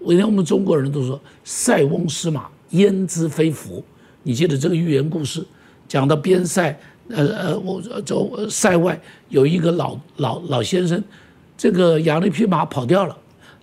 [0.00, 3.84] 连我们中国人都说“塞翁失马，焉知非福”。
[4.22, 5.44] 你记得这个寓言故事，
[5.88, 11.02] 讲到边塞，呃呃，我走塞外有一个老老老先生，
[11.56, 13.16] 这个养了一匹马跑掉了，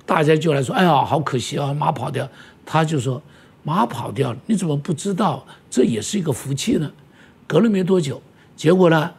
[0.05, 2.27] 大家就来说：“哎呀，好可惜啊，马跑掉。”
[2.65, 3.21] 他就说
[3.63, 6.91] ：“马跑掉了，你怎么不知道这也是一个福气呢？”
[7.47, 8.21] 隔了没多久，
[8.55, 9.11] 结果呢？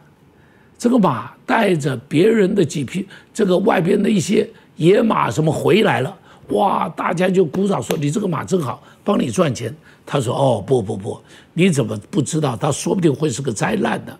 [0.77, 6.17] 这个马带着别人的几匹，这个外边的一些野马什么回来了，
[6.49, 6.89] 哇！
[6.89, 9.75] 大家就鼓掌说：“你这个马真好，帮你赚钱。”
[10.11, 11.21] 他说：“哦，不不不，
[11.53, 12.57] 你怎么不知道？
[12.57, 14.19] 他说不定会是个灾难呢。”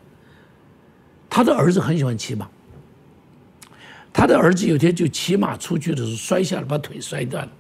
[1.30, 2.48] 他的儿子很喜欢骑马，
[4.14, 7.52] 他的儿子有天就骑马出去的时候摔下来，把腿摔断了。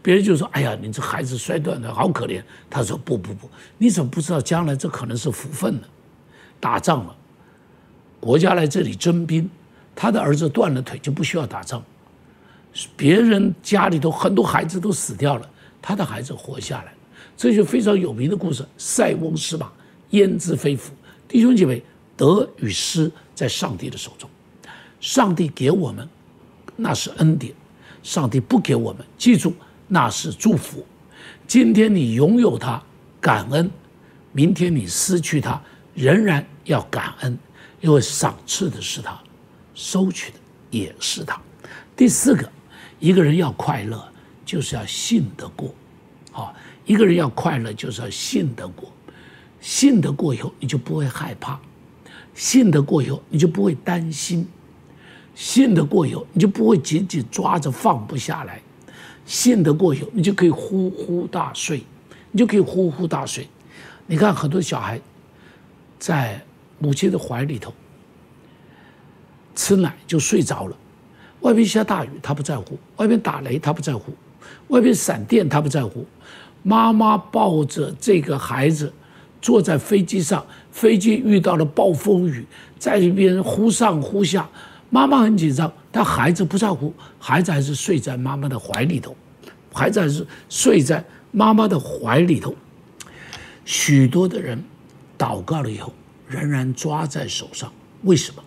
[0.00, 5.82] 别人就说：“哎呀，你这孩子摔断了，好可怜。”他说：“不不不，你怎么不知道将来这可能是福分呢？
[6.60, 7.16] 打仗了。”
[8.22, 9.50] 国家来这里征兵，
[9.96, 11.82] 他的儿子断了腿就不需要打仗。
[12.96, 15.50] 别人家里头很多孩子都死掉了，
[15.82, 16.93] 他的孩子活下来，
[17.36, 18.64] 这就非常有名的故事。
[18.78, 19.70] 塞翁失马，
[20.10, 20.92] 焉知非福？
[21.26, 21.82] 弟兄姐妹，
[22.16, 24.28] 得与失在上帝的手中。
[25.00, 26.08] 上帝给我们，
[26.76, 27.52] 那是恩典；
[28.02, 29.54] 上帝不给我们，记住
[29.88, 30.84] 那是祝福。
[31.46, 32.82] 今天你拥有它，
[33.20, 33.66] 感恩；
[34.32, 35.60] 明天你失去它，
[35.94, 37.38] 仍然要感恩。
[37.80, 39.20] 因为赏赐的是他，
[39.74, 40.38] 收取的
[40.70, 41.38] 也是他。
[41.94, 42.50] 第四个，
[42.98, 44.02] 一个人要快乐，
[44.42, 45.74] 就是要信得过。
[46.32, 46.50] 啊，
[46.84, 48.92] 一个人要快乐，就是要信得过。
[49.60, 51.58] 信得过以后，你就不会害怕；
[52.34, 54.44] 信得过以后，你就不会担心；
[55.34, 58.58] 信得过以后，你就不会紧紧抓着放不下来；
[59.24, 61.82] 信得过以后，你就可以呼呼大睡，
[62.30, 63.48] 你就可以呼呼大睡。
[64.06, 65.00] 你看很多小孩，
[65.98, 66.44] 在。
[66.80, 67.72] 母亲的怀里头，
[69.54, 70.76] 吃奶就睡着了。
[71.40, 74.10] 外边下大雨，他不在乎；外边打雷，他不在乎；
[74.68, 76.04] 外边闪电，他不在乎。
[76.64, 78.92] 妈妈抱着这个孩子，
[79.40, 82.44] 坐在飞机上，飞机遇到了暴风雨，
[82.76, 84.50] 在一边忽上忽下，
[84.90, 89.14] 妈妈很紧张，但孩子不在乎，孩子还是睡在妈妈的怀里头，
[89.72, 92.52] 孩子还是睡在妈妈的怀里头。
[93.64, 94.64] 许多的人
[95.16, 95.92] 祷告了以后。
[96.26, 97.70] 仍然抓在手上，
[98.02, 98.42] 为什么？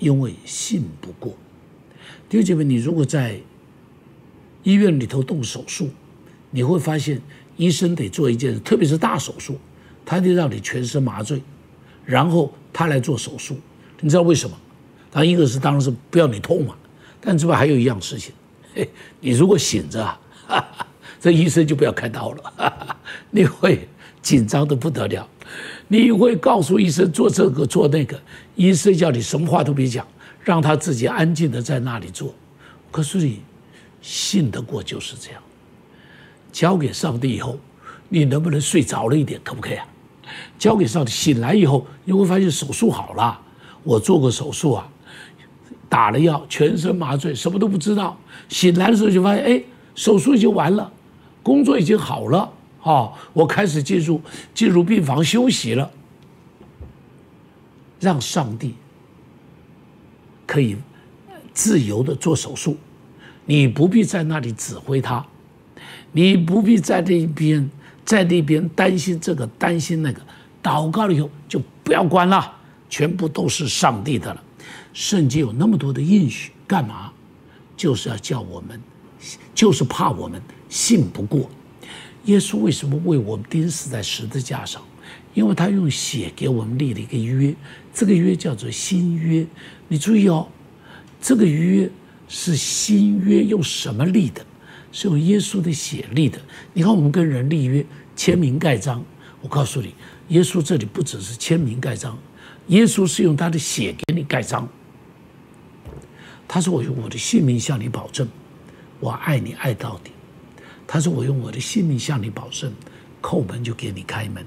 [0.00, 1.32] 因为信不过。
[2.28, 3.40] 弟兄姐妹，你如果在
[4.64, 5.88] 医院里头动手术，
[6.50, 7.22] 你会发现
[7.56, 9.58] 医生得做一件，特别是大手术，
[10.04, 11.42] 他得让你全身麻醉，
[12.04, 13.56] 然后他来做手术。
[14.00, 14.56] 你知道为什么？
[15.10, 16.74] 他一个是当然是不要你痛嘛，
[17.20, 18.34] 但之外还有一样事情，
[19.20, 20.18] 你如果醒着，啊
[20.48, 20.86] 哈哈
[21.20, 22.96] 这医生就不要开刀了，哈 哈
[23.30, 23.86] 你会
[24.22, 25.28] 紧张的不得了。
[25.86, 28.18] 你会告诉医生做这个做那个，
[28.56, 30.06] 医生叫你什么话都别讲，
[30.42, 32.34] 让他自己安静的在那里做。
[32.90, 33.42] 可是你
[34.00, 35.42] 信得过就是这样，
[36.52, 37.58] 交给上帝以后，
[38.08, 39.40] 你能不能睡着了一点？
[39.42, 39.86] 可不可以啊？
[40.58, 43.40] 交给上帝，醒来以后你会发现手术好了。
[43.82, 44.88] 我做过手术啊，
[45.88, 48.16] 打了药，全身麻醉，什么都不知道。
[48.48, 49.62] 醒来的时候就发现，哎，
[49.94, 50.92] 手术已经完了，
[51.42, 52.52] 工作已经好了。
[52.78, 54.20] 好，我开始进入
[54.54, 55.90] 进入病房休息了。
[57.98, 58.74] 让上帝
[60.44, 60.76] 可以
[61.52, 62.76] 自由的做手术，
[63.44, 65.24] 你不必在那里指挥他，
[66.12, 67.70] 你不必在那边
[68.04, 70.20] 在那边担心这个担心那个。
[70.62, 72.52] 祷告了以后就不要管了，
[72.88, 74.40] 全部都是上帝的了。
[74.92, 77.10] 圣经有那么多的应许，干嘛？
[77.76, 78.80] 就是要叫我们，
[79.54, 81.50] 就是怕我们信不过。
[82.26, 84.80] 耶稣为什么为我们钉死在十字架上？
[85.34, 87.52] 因为他用血给我们立了一个约，
[87.92, 89.44] 这个约叫做新约。
[89.88, 90.46] 你注意哦，
[91.20, 91.90] 这个约
[92.28, 94.46] 是新约，用什么立的？
[94.92, 96.38] 是用耶稣的血立的。
[96.74, 97.84] 你看，我们跟人立约，
[98.14, 99.02] 签名盖章。
[99.40, 99.92] 我告诉你，
[100.28, 102.16] 耶稣这里不只是签名盖章，
[102.68, 104.68] 耶稣是用他的血给你盖章。
[106.46, 108.28] 他说：“我用我的性命向你保证，
[109.00, 110.12] 我爱你爱到底。”
[110.86, 112.72] 他说：“我用我的性命向你保证，
[113.22, 114.44] 叩门就给你开门。”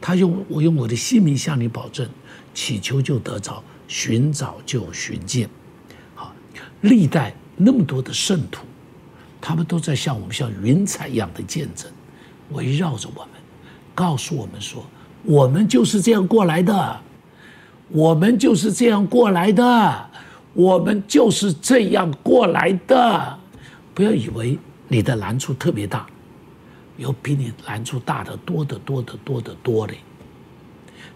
[0.00, 2.08] 他用我用我的性命向你保证，
[2.54, 5.50] 祈求就得着，寻找就寻见。
[6.14, 6.34] 好，
[6.80, 8.64] 历代那么多的圣徒。
[9.40, 11.90] 他们都在像我们像云彩一样的见证，
[12.50, 13.30] 围绕着我们，
[13.94, 14.84] 告诉我们说：
[15.24, 17.00] 我们就是这样过来的，
[17.88, 20.10] 我们就是这样过来的，
[20.54, 23.38] 我们就是这样过来的。
[23.94, 26.06] 不要以为你的难处特别大，
[26.96, 29.98] 有比你难处大的多得多得多得多嘞。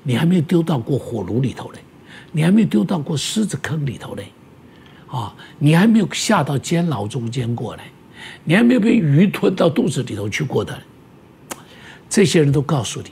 [0.03, 1.79] 你还没有丢到过火炉里头嘞，
[2.33, 4.33] 你还没有丢到过狮子坑里头嘞，
[5.07, 7.85] 啊，你还没有下到监牢中间过来。
[8.45, 10.83] 你还没有被鱼吞到肚子里头去过的，
[12.09, 13.11] 这些人都告诉你，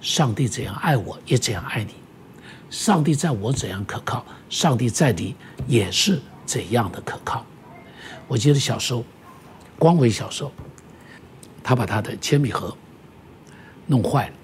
[0.00, 1.92] 上帝怎样爱我，也怎样爱你；
[2.70, 5.34] 上帝在我怎样可靠，上帝在你
[5.66, 7.44] 也是怎样的可靠。
[8.26, 9.04] 我记得小时候，
[9.78, 10.50] 光伟小时候，
[11.62, 12.76] 他把他的铅笔盒
[13.86, 14.34] 弄坏了，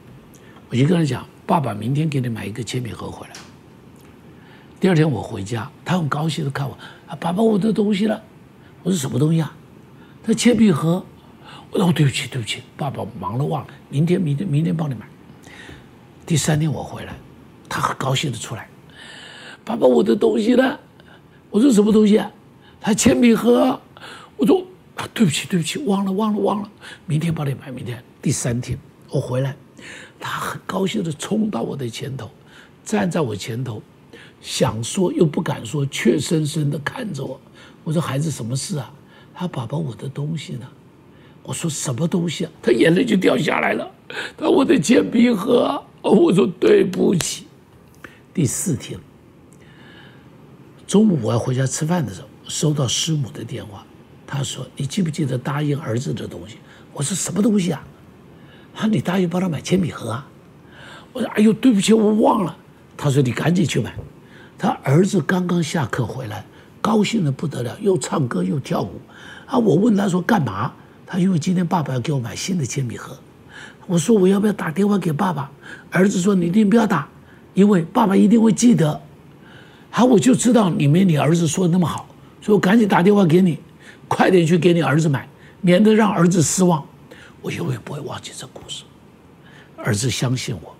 [0.68, 3.34] 我就跟他讲：“爸爸明天给你买一个铅笔盒回来。”
[4.78, 8.22] 第二天我回家，他很高兴的看我：“啊，爸爸，我的东西了。”
[8.82, 9.54] 我说什么东西啊？
[10.22, 11.04] 他铅笔盒。
[11.72, 15.06] 我说对不起，对不起，爸爸忙了忘了，明天明天明天帮你买。
[16.26, 17.14] 第三天我回来，
[17.68, 18.68] 他很高兴的出来，
[19.64, 20.78] 爸爸我的东西呢？
[21.48, 22.28] 我说什么东西啊？
[22.80, 23.80] 他铅笔盒。
[24.36, 24.66] 我说
[25.14, 26.68] 对不起对不起，忘了忘了忘了，
[27.06, 28.02] 明天帮你买，明天。
[28.20, 28.76] 第三天
[29.08, 29.54] 我回来，
[30.18, 32.28] 他很高兴的冲到我的前头，
[32.84, 33.80] 站在我前头，
[34.40, 37.40] 想说又不敢说，怯生生的看着我。
[37.84, 38.92] 我说孩子什么事啊？
[39.34, 40.66] 他爸爸我的东西呢？
[41.42, 42.50] 我说什么东西啊？
[42.62, 43.90] 他眼泪就掉下来了。
[44.36, 45.82] 他我的铅笔盒。
[46.02, 47.46] 我说对不起。
[48.32, 48.98] 第四天
[50.86, 53.84] 中午我要回家吃饭的时候，收到师母的电话，
[54.26, 56.56] 他说你记不记得答应儿子的东西？
[56.92, 57.82] 我说什么东西啊？
[58.74, 60.26] 他说你答应帮他买铅笔盒啊？
[61.12, 62.56] 我说哎呦对不起我忘了。
[62.96, 63.94] 他说你赶紧去买。
[64.58, 66.44] 他儿子刚刚下课回来。
[66.80, 69.00] 高兴的不得了，又唱歌又跳舞，
[69.46, 69.58] 啊！
[69.58, 70.72] 我问他说干嘛？
[71.06, 73.16] 他因为今天爸爸要给我买新的铅笔盒。
[73.86, 75.50] 我说我要不要打电话给爸爸？
[75.90, 77.08] 儿子说你一定不要打，
[77.54, 79.00] 因为爸爸一定会记得。
[79.90, 82.08] 好，我就知道你没你儿子说的那么好，
[82.40, 83.58] 所以我赶紧打电话给你，
[84.06, 85.28] 快点去给你儿子买，
[85.60, 86.84] 免得让儿子失望。
[87.42, 88.84] 我永远不会忘记这故事。
[89.76, 90.76] 儿子相信我，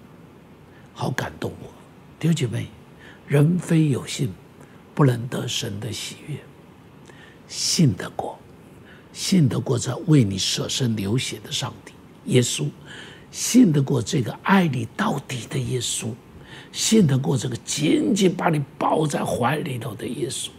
[0.95, 1.69] 好感动我。
[2.19, 2.69] 弟兄姐妹，
[3.27, 4.31] 人非有信。
[5.01, 6.37] 不能得神的喜悦，
[7.49, 8.39] 信得过，
[9.15, 11.95] 信得过这为你舍身流血的上帝
[12.27, 12.69] 耶稣，
[13.31, 16.09] 信得过这个爱你到底的耶稣，
[16.71, 20.51] 信得过这个紧紧把你抱在怀里头的耶稣，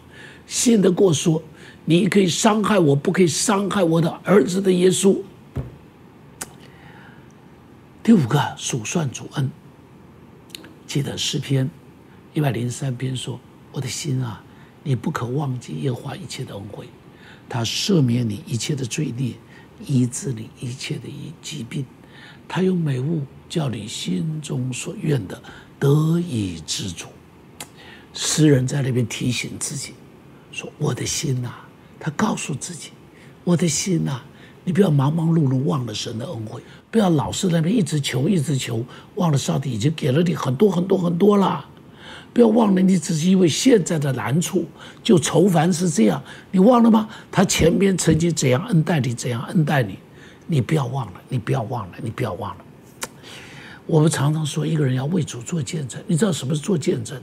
[0.47, 1.43] 信得过说
[1.85, 5.21] 你可以伤害我，不可以伤害我的儿子的耶稣。
[8.01, 9.51] 第五个数算主恩，
[10.87, 11.69] 记得诗篇
[12.33, 13.39] 一百零三篇说。
[13.71, 14.43] 我的心啊，
[14.83, 16.87] 你不可忘记耶和华一切的恩惠，
[17.47, 19.33] 他赦免你一切的罪孽，
[19.85, 21.85] 医治你一切的疾疾病，
[22.47, 25.41] 他用美物叫你心中所愿的
[25.79, 27.07] 得以知足。
[28.13, 29.93] 诗人在那边提醒自己
[30.51, 31.49] 说：“我的心呐，
[31.97, 32.89] 他告诉自己，
[33.45, 34.21] 我的心呐，
[34.65, 36.61] 你不要忙忙碌碌忘了神的恩惠，
[36.91, 38.83] 不要老是那边一直求一直求，
[39.15, 41.65] 忘了上帝已经给了你很多很多很多了。”
[42.33, 44.65] 不要忘了，你只是因为现在的难处
[45.03, 47.09] 就愁烦是这样，你忘了吗？
[47.31, 49.99] 他前边曾经怎样恩待你，怎样恩待你，
[50.47, 52.63] 你不要忘了，你不要忘了，你不要忘了。
[53.85, 57.21] 我们常常说，一个人要为主做见证，你知道什么是做见证？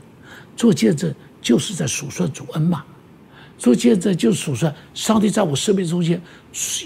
[0.54, 2.84] 做见证就是在数算主恩嘛。
[3.56, 6.20] 做见证就是数算上帝在我生命中间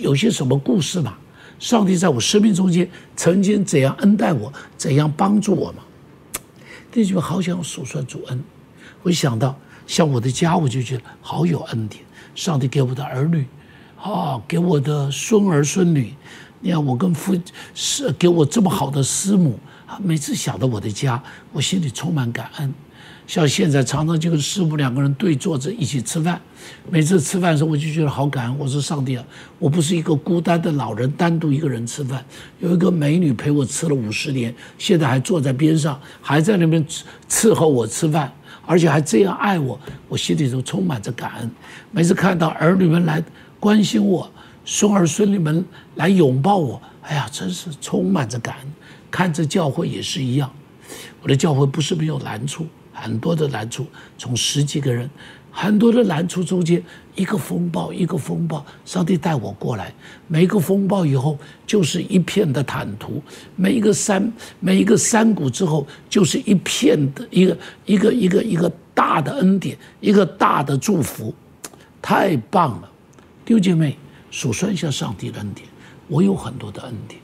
[0.01, 1.17] 有些什么故事嘛。
[1.59, 5.83] 上帝在我生命中间曾经怎样恩待我，怎样帮助我嘛。
[6.93, 8.45] 这句话好想数算主恩，
[9.03, 12.05] 我一想到像我的家，我就觉得好有恩典。
[12.35, 13.47] 上帝给我的儿女，
[13.99, 16.15] 啊，给我的孙儿孙女，
[16.61, 17.35] 你看我跟父
[17.75, 19.59] 是给我这么好的师母。
[20.03, 21.23] 每次想到我的家，
[21.53, 22.75] 我心里充满感恩。
[23.27, 26.41] 像现在常常就跟师傅两个人对坐着一起吃饭，
[26.91, 28.59] 每次吃饭的时候我就觉得好感恩。
[28.59, 29.25] 我说上帝啊，
[29.59, 32.23] 我不是一个孤单的老人，单独一个人吃饭，
[32.59, 36.85] 有一个美女陪我吃了五十年，现在还坐在边上，还在那边
[37.29, 38.31] 伺候我吃饭，
[38.67, 41.51] 而且还这样爱我，我心里头充满着感恩。
[41.91, 43.23] 每次看到儿女们来
[43.59, 44.31] 关心我，
[44.65, 45.65] 孙儿孙女们
[45.95, 48.73] 来拥抱我，哎呀，真是充满着感恩。
[49.11, 50.53] 看着教会也是一样，
[51.23, 52.67] 我的教会不是没有难处。
[53.03, 53.85] 很多的难处，
[54.17, 55.11] 从十几个人，
[55.51, 56.81] 很多的难处中间，
[57.17, 59.93] 一个风暴一个风暴，上帝带我过来。
[60.29, 61.37] 每一个风暴以后，
[61.67, 63.21] 就是一片的坦途；
[63.57, 71.35] 每一个山，每一个山谷之后，就是一片的一个一个一个一个大的恩典，一个大的祝福，
[72.01, 72.89] 太棒了！
[73.45, 73.99] 弟兄姐妹，
[74.31, 75.69] 数算一下上帝的恩典，
[76.07, 77.21] 我有很多的恩典，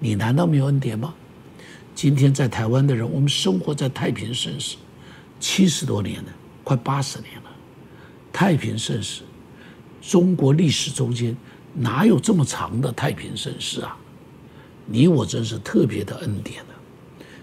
[0.00, 1.14] 你难道没有恩典吗？
[1.94, 4.76] 今天在台湾的人，我们生活在太平盛世。
[5.44, 6.30] 七十多年了，
[6.64, 7.50] 快八十年了，
[8.32, 9.20] 太平盛世，
[10.00, 11.36] 中国历史中间
[11.74, 13.94] 哪有这么长的太平盛世啊？
[14.86, 16.70] 你我真是特别的恩典了。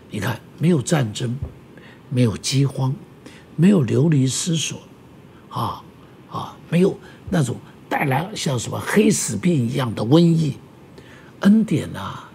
[0.09, 1.37] 你看，没有战争，
[2.09, 2.91] 没有饥荒，
[3.55, 4.81] 没有流离失所，
[5.49, 5.83] 啊
[6.31, 6.97] 啊，没有
[7.29, 7.55] 那种
[7.87, 10.57] 带来像什么黑死病一样的瘟疫，
[11.41, 12.27] 恩典啊！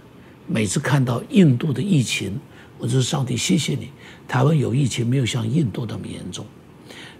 [0.46, 2.38] 每次看到印度的疫情。
[2.78, 3.90] 我说上帝，谢谢你，
[4.28, 6.44] 台湾有疫情没有像印度那么严重。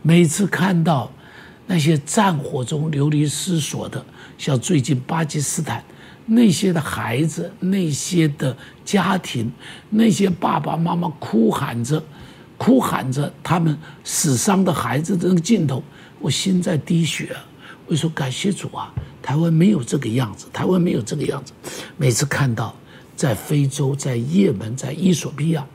[0.03, 1.11] 每次看到
[1.67, 4.05] 那些战火中流离失所的，
[4.37, 5.83] 像最近巴基斯坦
[6.27, 9.51] 那些的孩子、那些的家庭、
[9.89, 12.03] 那些爸爸妈妈哭喊着、
[12.59, 15.83] 哭喊着他们死伤的孩子的镜头，
[16.21, 17.35] 我心在滴血。
[17.87, 18.93] 我说感谢主啊，
[19.23, 21.53] 台湾没有这个样子，台湾没有这个样子。
[21.97, 22.77] 每次看到。
[23.17, 25.67] 在非洲，在也门，在伊索比亚，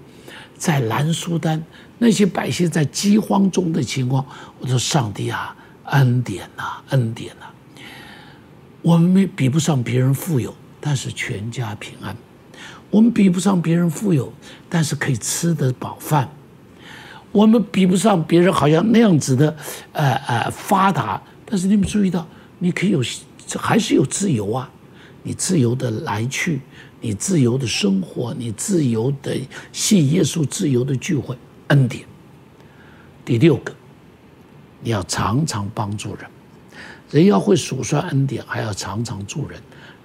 [0.56, 1.62] 在南苏丹，
[1.98, 4.24] 那些百姓在饥荒中的情况，
[4.60, 7.48] 我说上帝啊，恩典呐，恩典呐！
[8.84, 12.16] 我们没比不上别人富有，但是全家平安；
[12.90, 14.32] 我们比不上别人富有，
[14.70, 16.28] 但是可以吃得饱饭；
[17.32, 19.56] 我们比不上别人好像那样子的，
[19.94, 22.28] 呃呃发达，但是你们注意到，
[22.60, 23.02] 你可以有，
[23.58, 24.70] 还是有自由啊，
[25.24, 26.62] 你自由的来去。
[27.02, 29.36] 你自由的生活，你自由的
[29.74, 31.36] 信耶稣，自由的聚会，
[31.68, 32.06] 恩典。
[33.26, 33.74] 第六个，
[34.82, 36.26] 你要常常帮助人，
[37.10, 39.60] 人要会数算恩典，还要常常助人。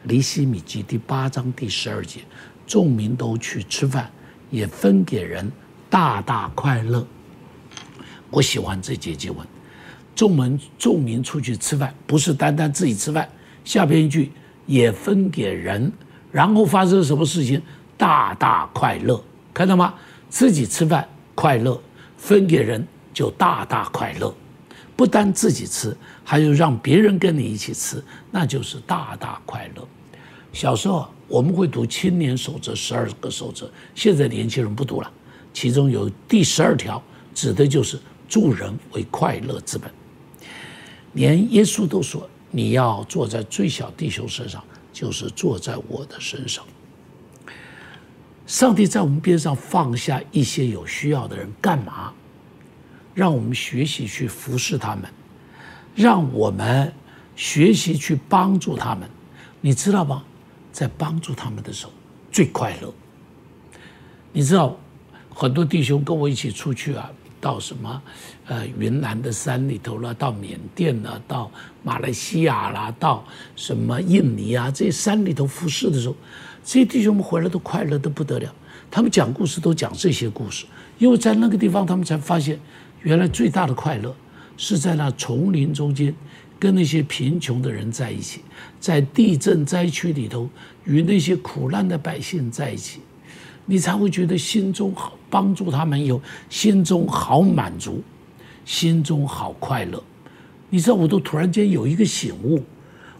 [0.05, 2.21] 离西米记第八章第十二节，
[2.67, 4.11] 众民都去吃饭，
[4.51, 5.51] 也分给人，
[5.91, 7.07] 大大快乐。
[8.31, 9.47] 我喜欢这节经文，
[10.15, 13.29] 众门众民出去吃饭，不是单单自己吃饭。
[13.65, 14.33] 下边一句，
[14.65, 15.93] 也分给人。
[16.37, 17.63] 然后发生什么事情？
[17.97, 19.19] 大大快乐，
[19.55, 19.95] 看到吗？
[20.29, 21.81] 自己吃饭快乐，
[22.19, 24.35] 分给人就大大快乐。
[24.95, 29.89] 不单自己吃，还有让别人跟你一起吃，那就是大大快乐。
[30.53, 35.11] 小时候我们会读青年守则十二个守则，现在年轻人不读了。
[35.55, 37.03] 其中有第十二条，
[37.35, 39.91] 指的就是助人为快乐之本。
[41.15, 44.63] 连耶稣都说：“你要坐在最小弟兄身上。”
[44.97, 46.65] 就是坐在我的身上，
[48.47, 52.15] 上帝在我们边上放下一些有需要的人，干嘛？
[53.13, 55.05] 让我们学习去服侍他们，
[55.95, 56.91] 让我们
[57.37, 59.07] 学习去帮助他们。
[59.61, 60.25] 你知道吗？
[60.73, 61.93] 在帮助他们的时候
[62.33, 62.91] 最快乐。
[64.33, 64.75] 你知道，
[65.29, 67.11] 很多弟兄跟我一起出去啊。
[67.39, 68.03] 到什么，
[68.49, 71.51] 呃，云南的山里头了，到缅甸了，到
[71.83, 73.25] 马来西亚啦，到
[73.57, 76.15] 什么印尼啊，这些山里头服侍的时候，
[76.65, 78.55] 这些弟兄们回来都快乐的不得了。
[78.89, 80.65] 他们讲故事都讲这些故事，
[80.99, 82.57] 因为在那个地方，他们才发现，
[83.03, 84.15] 原来最大的快乐
[84.57, 86.15] 是在那丛林中间，
[86.57, 88.43] 跟那些贫穷的人在一起，
[88.79, 90.49] 在地震灾区里头
[90.85, 93.01] 与那些苦难的百姓在一起。
[93.65, 98.01] 你才会觉得心中好，帮助他们有心中好满足，
[98.67, 100.03] 心中好快乐。
[100.69, 102.63] 你知道，我都突然间有一个醒悟，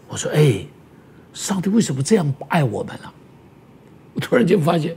[0.07, 0.63] 我说：“哎，
[1.33, 3.11] 上帝为什么这样爱我们啊？”
[4.13, 4.95] 我突然间发现，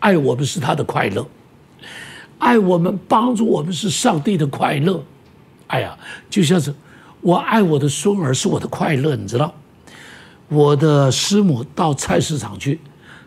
[0.00, 1.26] 爱我们是他的快乐，
[2.38, 5.02] 爱我们帮助我们是上帝的快乐。
[5.68, 5.96] 哎呀，
[6.28, 6.74] 就像是
[7.20, 9.54] 我爱我的孙儿是我的快乐，你知道，
[10.48, 12.80] 我的师母到菜市场去。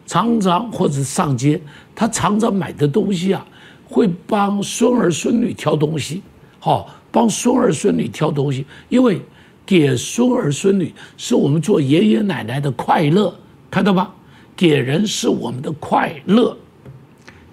[0.07, 1.59] 常常或者上街，
[1.95, 3.43] 她常常买的东西啊，
[3.88, 6.21] 会帮孙儿孙女挑东西，
[6.66, 9.22] 好帮孙儿孙女挑东西，因为
[9.68, 13.38] 给孙儿孙女是我们做爷爷奶奶的快乐，
[13.70, 14.11] 看到吧？
[14.55, 16.57] 给人是我们的快乐，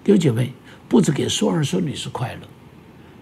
[0.03, 0.51] 弟兄姐妹，
[0.89, 2.47] 不止给孙儿孙女是快乐，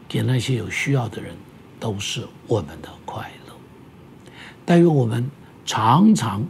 [0.08, 1.36] 给那些有需要的人，
[1.78, 3.54] 都是我们的快乐。
[4.64, 5.30] 但愿我们
[5.66, 6.42] 常常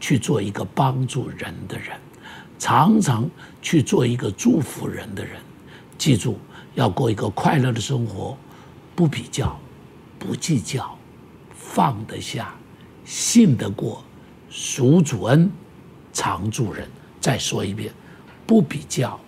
[0.00, 1.96] 去做一个帮助人的人，
[2.58, 3.30] 常常
[3.62, 5.36] 去做一个祝福人的人。
[5.96, 6.36] 记住，
[6.74, 8.36] 要过一个快乐的生活，
[8.94, 9.58] 不比较，
[10.18, 10.96] 不计较，
[11.54, 12.54] 放得下，
[13.04, 14.04] 信得过，
[14.50, 15.50] 属主恩，
[16.12, 16.88] 常助人。
[17.20, 17.92] 再说一遍，
[18.46, 19.18] 不比较，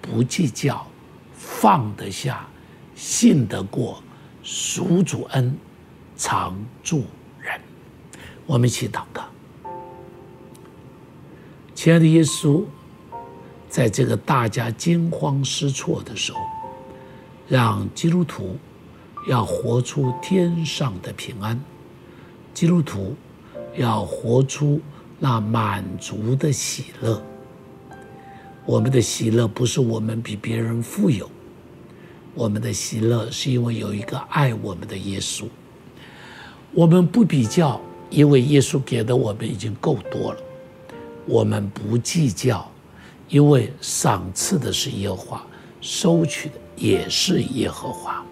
[0.00, 0.86] 不计较，
[1.32, 2.46] 放得下，
[2.94, 4.02] 信得过，
[4.42, 5.56] 属主恩，
[6.16, 7.04] 常助
[7.40, 7.60] 人。
[8.46, 9.24] 我们一起祷告，
[11.74, 12.64] 亲爱的耶稣。
[13.70, 16.40] 在这个大家惊慌失措的时候，
[17.46, 18.56] 让基督徒
[19.28, 21.62] 要活出天上的平安，
[22.54, 23.14] 基督徒
[23.76, 24.80] 要活出
[25.18, 27.22] 那满足的喜乐。
[28.64, 31.30] 我们的喜乐不是我们比别人富有，
[32.34, 35.44] 我们的喜乐是因为有一个爱我们的耶稣。
[36.72, 40.40] 我们不比较，因为耶稣给的我们已经够多了。
[41.26, 42.66] 我们不计较。
[43.28, 45.46] 因为赏赐的是耶和华，
[45.82, 48.24] 收取的也是耶和华。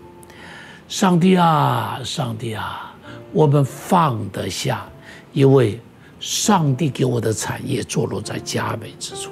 [0.89, 2.95] 上帝啊，上帝啊，
[3.33, 4.87] 我们放得下，
[5.33, 5.81] 因为
[6.21, 9.31] 上帝给我的产业坐落在佳美之处，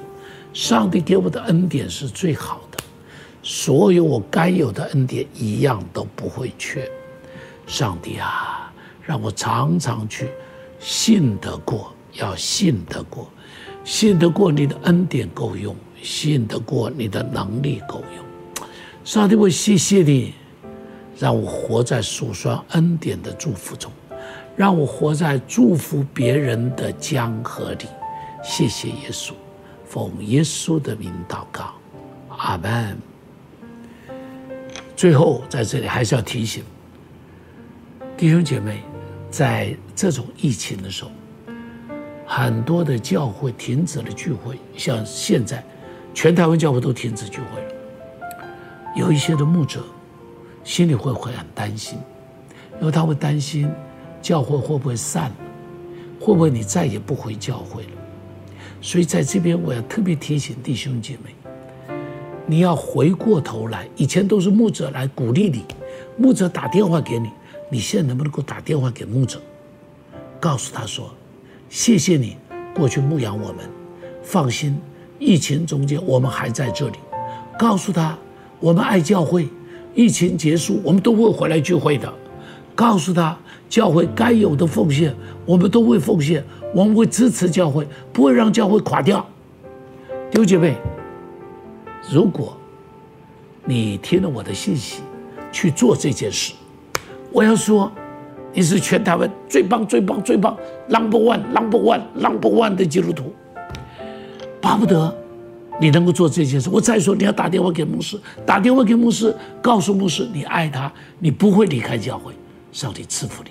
[0.52, 2.78] 上帝给我的恩典是最好的，
[3.42, 6.90] 所有我该有的恩典一样都不会缺。
[7.66, 10.28] 上帝啊，让我常常去
[10.80, 13.28] 信得过，要信得过。
[13.84, 18.66] 信得过你的恩典够用，信得过你的能力够用。
[19.04, 20.32] 上帝，我谢谢你，
[21.18, 23.90] 让我活在数算恩典的祝福中，
[24.56, 27.86] 让我活在祝福别人的江河里。
[28.42, 29.32] 谢谢耶稣，
[29.86, 31.74] 奉耶稣的名祷告，
[32.28, 32.98] 阿门。
[34.96, 36.62] 最后，在这里还是要提醒
[38.16, 38.82] 弟兄姐妹，
[39.30, 41.10] 在这种疫情的时候。
[42.26, 45.62] 很多的教会停止了聚会，像现在，
[46.14, 47.68] 全台湾教会都停止聚会了。
[48.96, 49.84] 有一些的牧者
[50.64, 51.98] 心里会会很担心，
[52.80, 53.70] 因为他会担心
[54.20, 55.30] 教会会不会散，
[56.18, 57.90] 会不会你再也不回教会了。
[58.80, 61.34] 所以在这边我要特别提醒弟兄姐妹，
[62.46, 65.64] 你要回过头来，以前都是牧者来鼓励你，
[66.16, 67.30] 牧者打电话给你，
[67.70, 69.40] 你现在能不能够打电话给牧者，
[70.40, 71.12] 告诉他说。
[71.70, 72.36] 谢谢你
[72.72, 73.68] 过去牧养我们，
[74.22, 74.78] 放心，
[75.18, 76.98] 疫情中间我们还在这里。
[77.58, 78.16] 告诉他，
[78.60, 79.48] 我们爱教会，
[79.94, 82.12] 疫情结束我们都会回来聚会的。
[82.74, 83.36] 告诉他，
[83.68, 85.14] 教会该有的奉献
[85.46, 89.24] 我们都会奉献，我们会支持教会，不会让教会垮掉。
[90.30, 90.76] 弟兄姐妹，
[92.10, 92.56] 如果
[93.64, 95.02] 你听了我的信息
[95.52, 96.52] 去做这件事，
[97.32, 97.90] 我要说。
[98.56, 103.32] 你是全台湾最棒、最棒、最棒，Number One，Number One，Number One 的基督徒，
[104.60, 105.12] 巴不得
[105.80, 106.68] 你能够做这件事。
[106.70, 112.32] 我再说，你要打电话给牧师，打电话给牧师，告诉牧师你爱他，你不会离开教会，
[112.72, 113.50] 上帝赐福你。